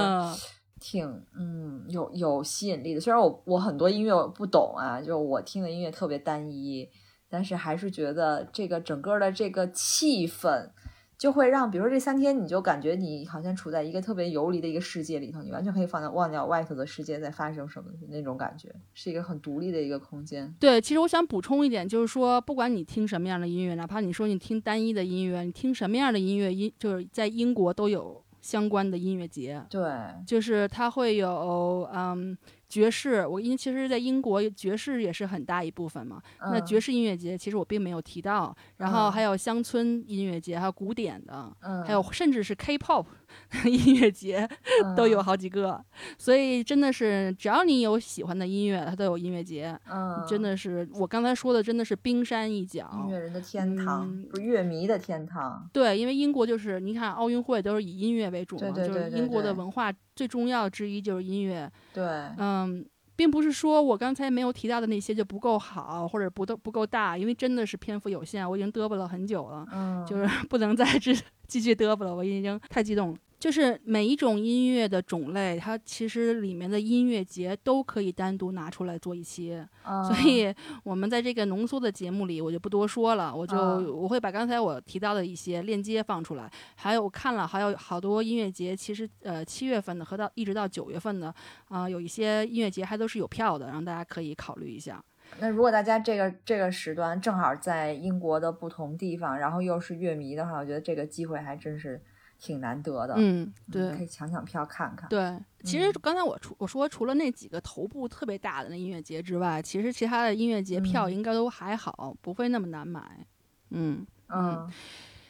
[0.81, 3.01] 挺嗯有有吸引力的。
[3.01, 6.89] 虽然我我很多音乐我不懂啊，就我听的音乐特别单一，
[7.29, 10.71] 但是还是觉得这个整个的这个气氛。
[11.19, 20.55] 就会让，比如说这三天，你就感觉你好像处在一个特别游离的一个世界里头，你完全可以放在忘掉外头的世界在发生什么那种感觉，是一个很独立的一个空间。
[20.61, 29.61] 对，其实我想补充一点，就是说，不管你听什么样的音乐，哪怕你说你听单一的音乐，你听什么样的音乐，音就是在英国都有相关的音乐节。
[29.69, 29.83] 对，
[30.25, 32.39] 就是它会有，嗯。
[32.69, 36.21] 爵士，我因为其实，在英国爵士也是很大一部分嘛。
[36.41, 41.57] 那爵士音乐节其实我并没有提到，然后还有乡村音乐节，还有古典的，
[41.87, 43.07] 还有甚至是 K-pop。
[43.65, 44.49] 音乐节
[44.97, 45.83] 都有好几个，
[46.19, 49.79] 所以真的是只要你有喜欢的音乐，它都有音乐节。
[49.91, 55.69] 嗯，真的是我刚才说的，真的是冰山一角，音乐人的天堂，不是乐迷的天堂。
[55.73, 61.71] 对，因为英国就是你看奥运会都是以音乐为主嘛，就是英国的文化最重要之一就是音乐。
[61.93, 62.05] 对，
[62.39, 62.87] 嗯。
[63.19, 71.13] 并不是说我刚才没有提到的那些就不够好，或者不都不够大，因为真的是篇幅有限，我已经嘚啵了很久了，嗯，就是 不能再继
[71.49, 73.17] 继续嘚啵了，我已经太激动了。
[73.39, 91.33] 就是每一种音乐的种类，它其实里面的音乐节都可以单独拿出来做一期，所以我们在这个浓缩的节目里，我就不多说了，我就我会把刚才我提到的一些链接放出来，还有我看了还有好多音乐节，其实呃七月份的和到一直到九月份的
[91.69, 95.01] 啊，有一些音乐节还都是有票的，让大家可以考虑一下。
[95.39, 102.03] 那如果大家这个这个时段正好在英国的不同地方，然后又是乐迷的话，我觉得这个机会还真是。
[102.39, 105.09] 挺难得的，嗯，对，可以抢抢票看看。
[105.09, 113.27] 对，其实刚才我除我说除了那几个头部特别大的那音乐节之外，其实其他的音乐节票应该都还好，不会那么难买。
[113.71, 114.71] 嗯嗯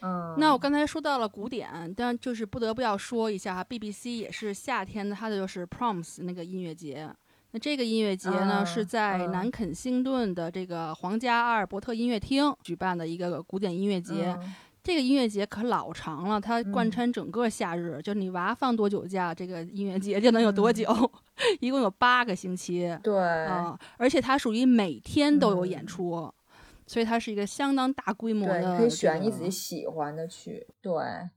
[0.00, 0.36] 嗯。
[0.38, 7.10] 那我刚才说到了古典，但就是不得不要说一下，BBC 也是夏天的，它的就是 Proms 那个音乐节。
[7.52, 14.38] 那这个音乐节呢，是在南肯辛顿的这个皇家阿尔伯特音乐厅举办的一个古典音乐节。
[14.82, 20.88] 这个音乐节可老长了，它贯穿整个夏日，就你娃放多久假，这个音乐节就能有多久，
[21.60, 22.96] 一共有八个星期。
[23.02, 26.32] 对啊，而且它属于每天都有演出，
[26.86, 28.78] 所以它是一个相当大规模的。
[28.78, 30.92] 可以选你自己喜欢的去，对，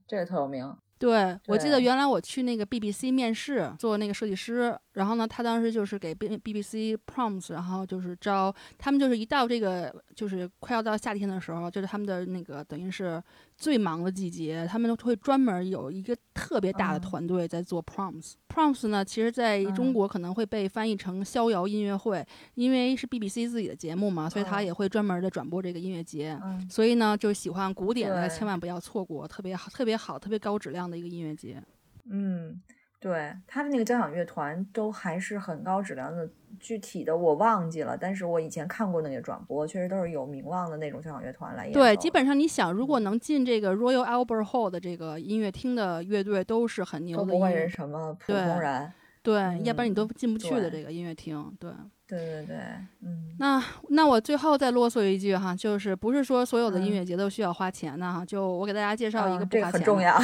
[0.06, 0.74] 这个特有名。
[0.98, 13.22] 对，我记得原来我去那个 BBC 面试做那个设计师，然后呢，他当时就是给 B BBC Proms，然后就是招他们，就是一到这个就是快要到夏天的时候，就是他们的那个等于是。
[13.54, 18.32] 最忙的季节，他们都会专门有一个特别大的团队在做 proms。
[18.48, 26.36] proms 呢，其实在中国可能会被翻译成逍遥音乐会，因为是 BBC 自己的节目嘛，所以他也会专门的转播这个音乐节。
[26.68, 31.62] 所以呢，就喜欢古典的千万不要错过，特别好、特别好、特别高质量的一个音乐节。
[32.06, 32.60] 嗯。
[33.02, 36.30] 对他的那个交响乐团都还是很高质量的，
[36.60, 41.72] 具体的我忘记了，但是我以前看过那个转播，确实都是有名望的那种交响乐团来演。
[41.72, 47.24] 对，基本上你想，如果能进这个 Royal Albert Hall 的这个音乐厅的乐队，都是很牛的。
[47.24, 48.92] 都不会是什么普通人。
[49.22, 51.54] 对，要不然你都进不去的这个音乐厅。
[51.58, 51.70] 对。
[52.08, 52.56] 对对对，
[53.00, 53.34] 嗯。
[53.38, 58.22] 那那我最后再啰嗦一句哈，就是不是说所有的音乐节都需要花钱的哈？
[58.26, 59.72] 就我给大家介绍一个不花钱。
[59.72, 60.20] 这很重要。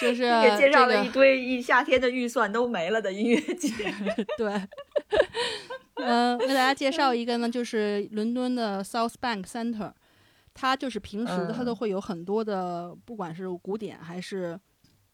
[0.00, 3.74] 就是 给介绍了一堆一夏天的预算都没了的音乐节，
[4.38, 4.68] 对，
[5.96, 9.92] 嗯，给大家介绍一个呢，就是伦敦的 South Bank Center，
[10.54, 14.58] 它就是平时它都会有很多的，不管是古典还是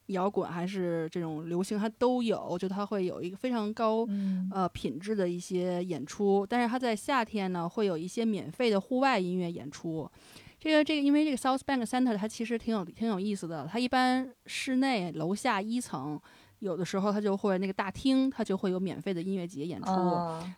[0.07, 4.07] 摇滚还是这种流行，它都有，就它会有一个非常高
[4.52, 10.09] 呃品质的一些演出，但是它在夏天呢会有一些免费的户外音乐演出。
[10.59, 13.68] 这个这个，因为这个 South Bank Center 它其实挺有挺有意思的。
[13.70, 16.18] 它一般室内楼下一层，
[16.61, 19.92] 有的时候它就会那个大厅，它就会有免费的音乐节演出，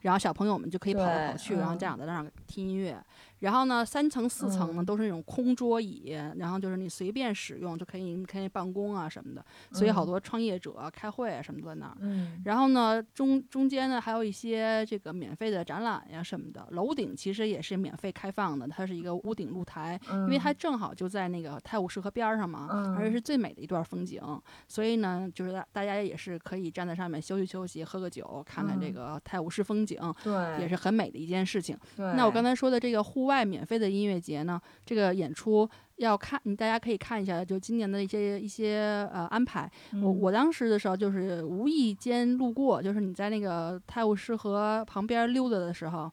[0.03, 2.97] 然后小朋友们就可以跑来跑去，然后家长在那儿听音乐。
[3.41, 9.45] 然后呢，三层四层呢都是那种空桌椅，然后就是你随便使用就可以，可以办公啊什么的。
[9.73, 11.97] 所以好多创业者开会啊什么都在那儿。
[12.01, 12.43] 嗯。
[12.45, 16.67] 然后呢，中中间呢还有一些这个免费的展览呀什么的。
[16.73, 24.21] 楼顶其实也是免费开放的，它是一个屋顶露台，因为它正好就在那个泰晤士河边上嘛，而且是最美的一段风景。
[24.67, 31.77] 所以呢，就是大大家也是可以站在上面休息休息，喝个酒，看看这个泰晤士风景，对，也是很美的一件事情。
[31.97, 32.13] 对。
[32.15, 35.69] 那我刚才说的这个户外免费的音乐节呢，这个演出
[35.99, 39.71] 要看，大家可以看一下，就今年的一些一些呃安排。
[40.03, 46.11] 我我当时的时候就是无意间路过，就是你在那个泰晤士河旁边溜达的时候。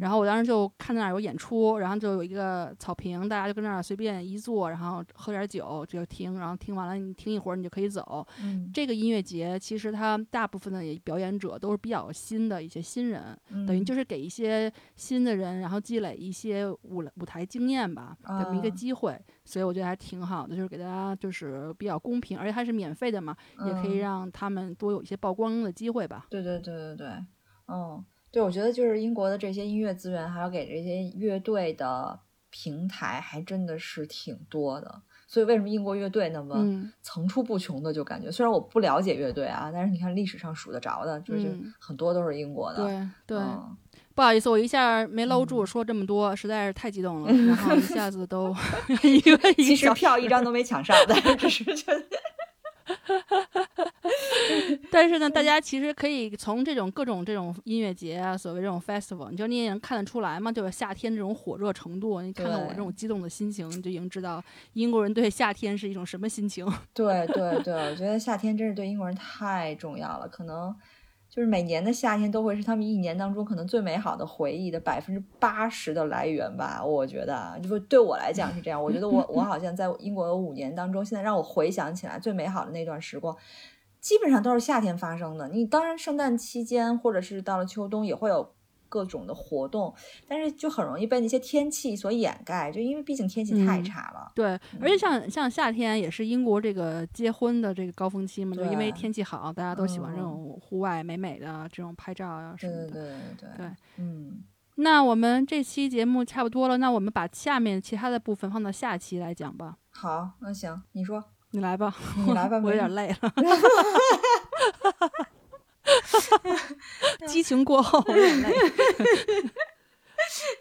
[0.00, 8.26] 然后我当时就看那儿有演出，然后就有一个草坪，大家就跟那儿随便一坐，然后喝点酒就听，然后听完了你听一会儿你就可以走。
[8.72, 13.36] 这个音乐节其实它大部分的表演者都是比较新的一些新人，
[13.66, 19.18] 等于就是给一些新的人，然后积累一些舞舞台经验吧，这么一个机会。
[19.44, 26.26] 所以我觉得还挺好的，就是给大家就是比较公平，而且它是免费的嘛，也可以让他们多有一些曝光的机会吧。
[26.28, 27.08] 对对对对对，
[27.68, 28.04] 嗯。
[28.36, 32.20] 对，我觉得就是英国的这些音乐资源，还有给这些乐队的
[32.50, 35.00] 平台，还真的是挺多的。
[35.26, 36.62] 所以为什么英国乐队那么
[37.00, 37.90] 层出不穷的？
[37.90, 42.84] 就感觉虽然我不了解乐队啊，但是你看历史上数得着的，就是很多都是英国的。
[42.84, 43.46] 对对，
[44.14, 48.54] 不好意思，我一下没搂住，说这么多，实在是太激动了，然后一下子都
[49.02, 52.04] 一个其实票一张都没抢上，但是只是觉得。
[54.90, 62.20] 但是呢，大家其实可以从这种各种这种音乐节啊，所谓这种 festival，你就你也能看得出来嘛，就是夏天这种火热程度。
[62.22, 64.42] 你看到我这种激动的心情，你就已经知道
[64.74, 66.66] 英国人对夏天是一种什么心情。
[66.94, 70.74] 对对对，我觉得夏天真是对英国人太重要了，可能。
[71.36, 78.82] 就是每年的夏天都会是他们一年当中可能最美好的回忆的百分之八十的来源吧，我觉得，就是对我来讲是这样。
[78.82, 83.36] 我觉得我 我好像在英国有五年当中，现在让我回想起来最美好的那段时光，
[84.00, 85.46] 基本上都是夏天发生的。
[85.50, 88.55] 你当然圣诞期间或者是到了秋冬也会有。
[88.88, 89.94] 各种的活动，
[90.26, 94.32] 但是就很容易被那些天气所掩盖，就因为毕竟天气太差了。
[94.34, 102.90] 对，而且像像夏天也是英国这个结婚的这个高峰期嘛，就因为天气好，大家都喜欢这种户外美美的这种拍照啊什么的。
[102.90, 103.70] 对对对对。
[103.98, 104.42] 嗯，
[104.76, 109.76] 那我们这期节目差不多了，那我们把下面其他的部分放到下期来讲吧。
[109.90, 111.22] 好，那行，你说，
[111.52, 111.94] 你来吧，
[112.26, 113.32] 你来吧， 我有点累了。
[117.26, 118.04] 激情过后。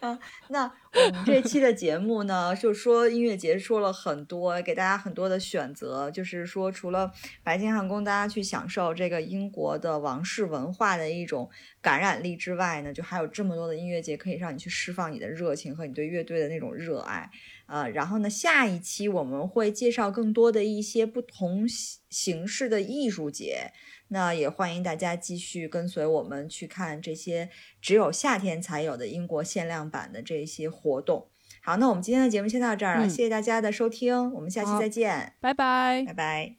[0.02, 0.64] 嗯，那
[0.94, 6.12] 我们这期的节目呢，就说音乐节说了很多，给大家很多的选择。
[6.12, 7.12] 就是说，除了
[7.42, 11.50] 白金汉宫，大家去享受这个英国的王室文化的一种
[11.82, 17.32] 感染力之外呢，就还有这么多的音乐节可以让你去释放你的热情和你对乐队的那种热爱。
[17.68, 21.66] 呃，然后呢，下一期我们会介绍更多的一些不同
[22.10, 23.72] 形式的艺术节。
[24.10, 27.50] 那也欢迎大家继续跟随我们去看这些
[27.82, 31.28] 只有夏天才有的英国限量版的这些活动。
[31.62, 36.56] 好，那我们今天的节目先到这儿了，谢谢大家的收听，我们下期再见，拜拜，拜拜。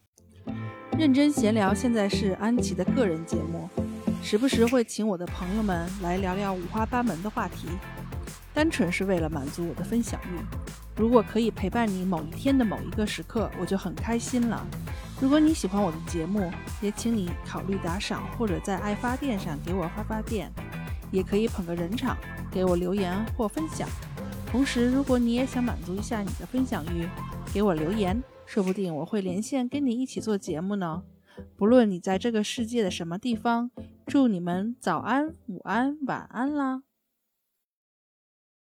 [0.99, 3.68] 认真闲聊现在是安琪的个人节目，
[4.22, 7.68] 时不时会请我的朋友们来聊聊五花八门的话题，
[8.53, 10.40] 单纯是为了满足我的分享欲。
[10.97, 14.66] 如果可以陪伴你某一天的某一个时刻，我就很开心了。
[15.19, 16.53] 如果你喜欢我的节目，
[16.83, 20.53] 也请你考虑打赏，或者在爱发电上给我发发电，
[21.11, 22.17] 也可以捧个人场，
[22.51, 23.89] 给我留言或分享。
[24.47, 27.09] 同时，如果你也想满足一下你的分享欲，
[27.53, 31.03] 给我留言，说不定我会连线跟你一起做节目呢。
[31.57, 33.71] 不论你在这个世界的什么地方，
[34.07, 36.83] 祝你们早安、午安、晚安啦！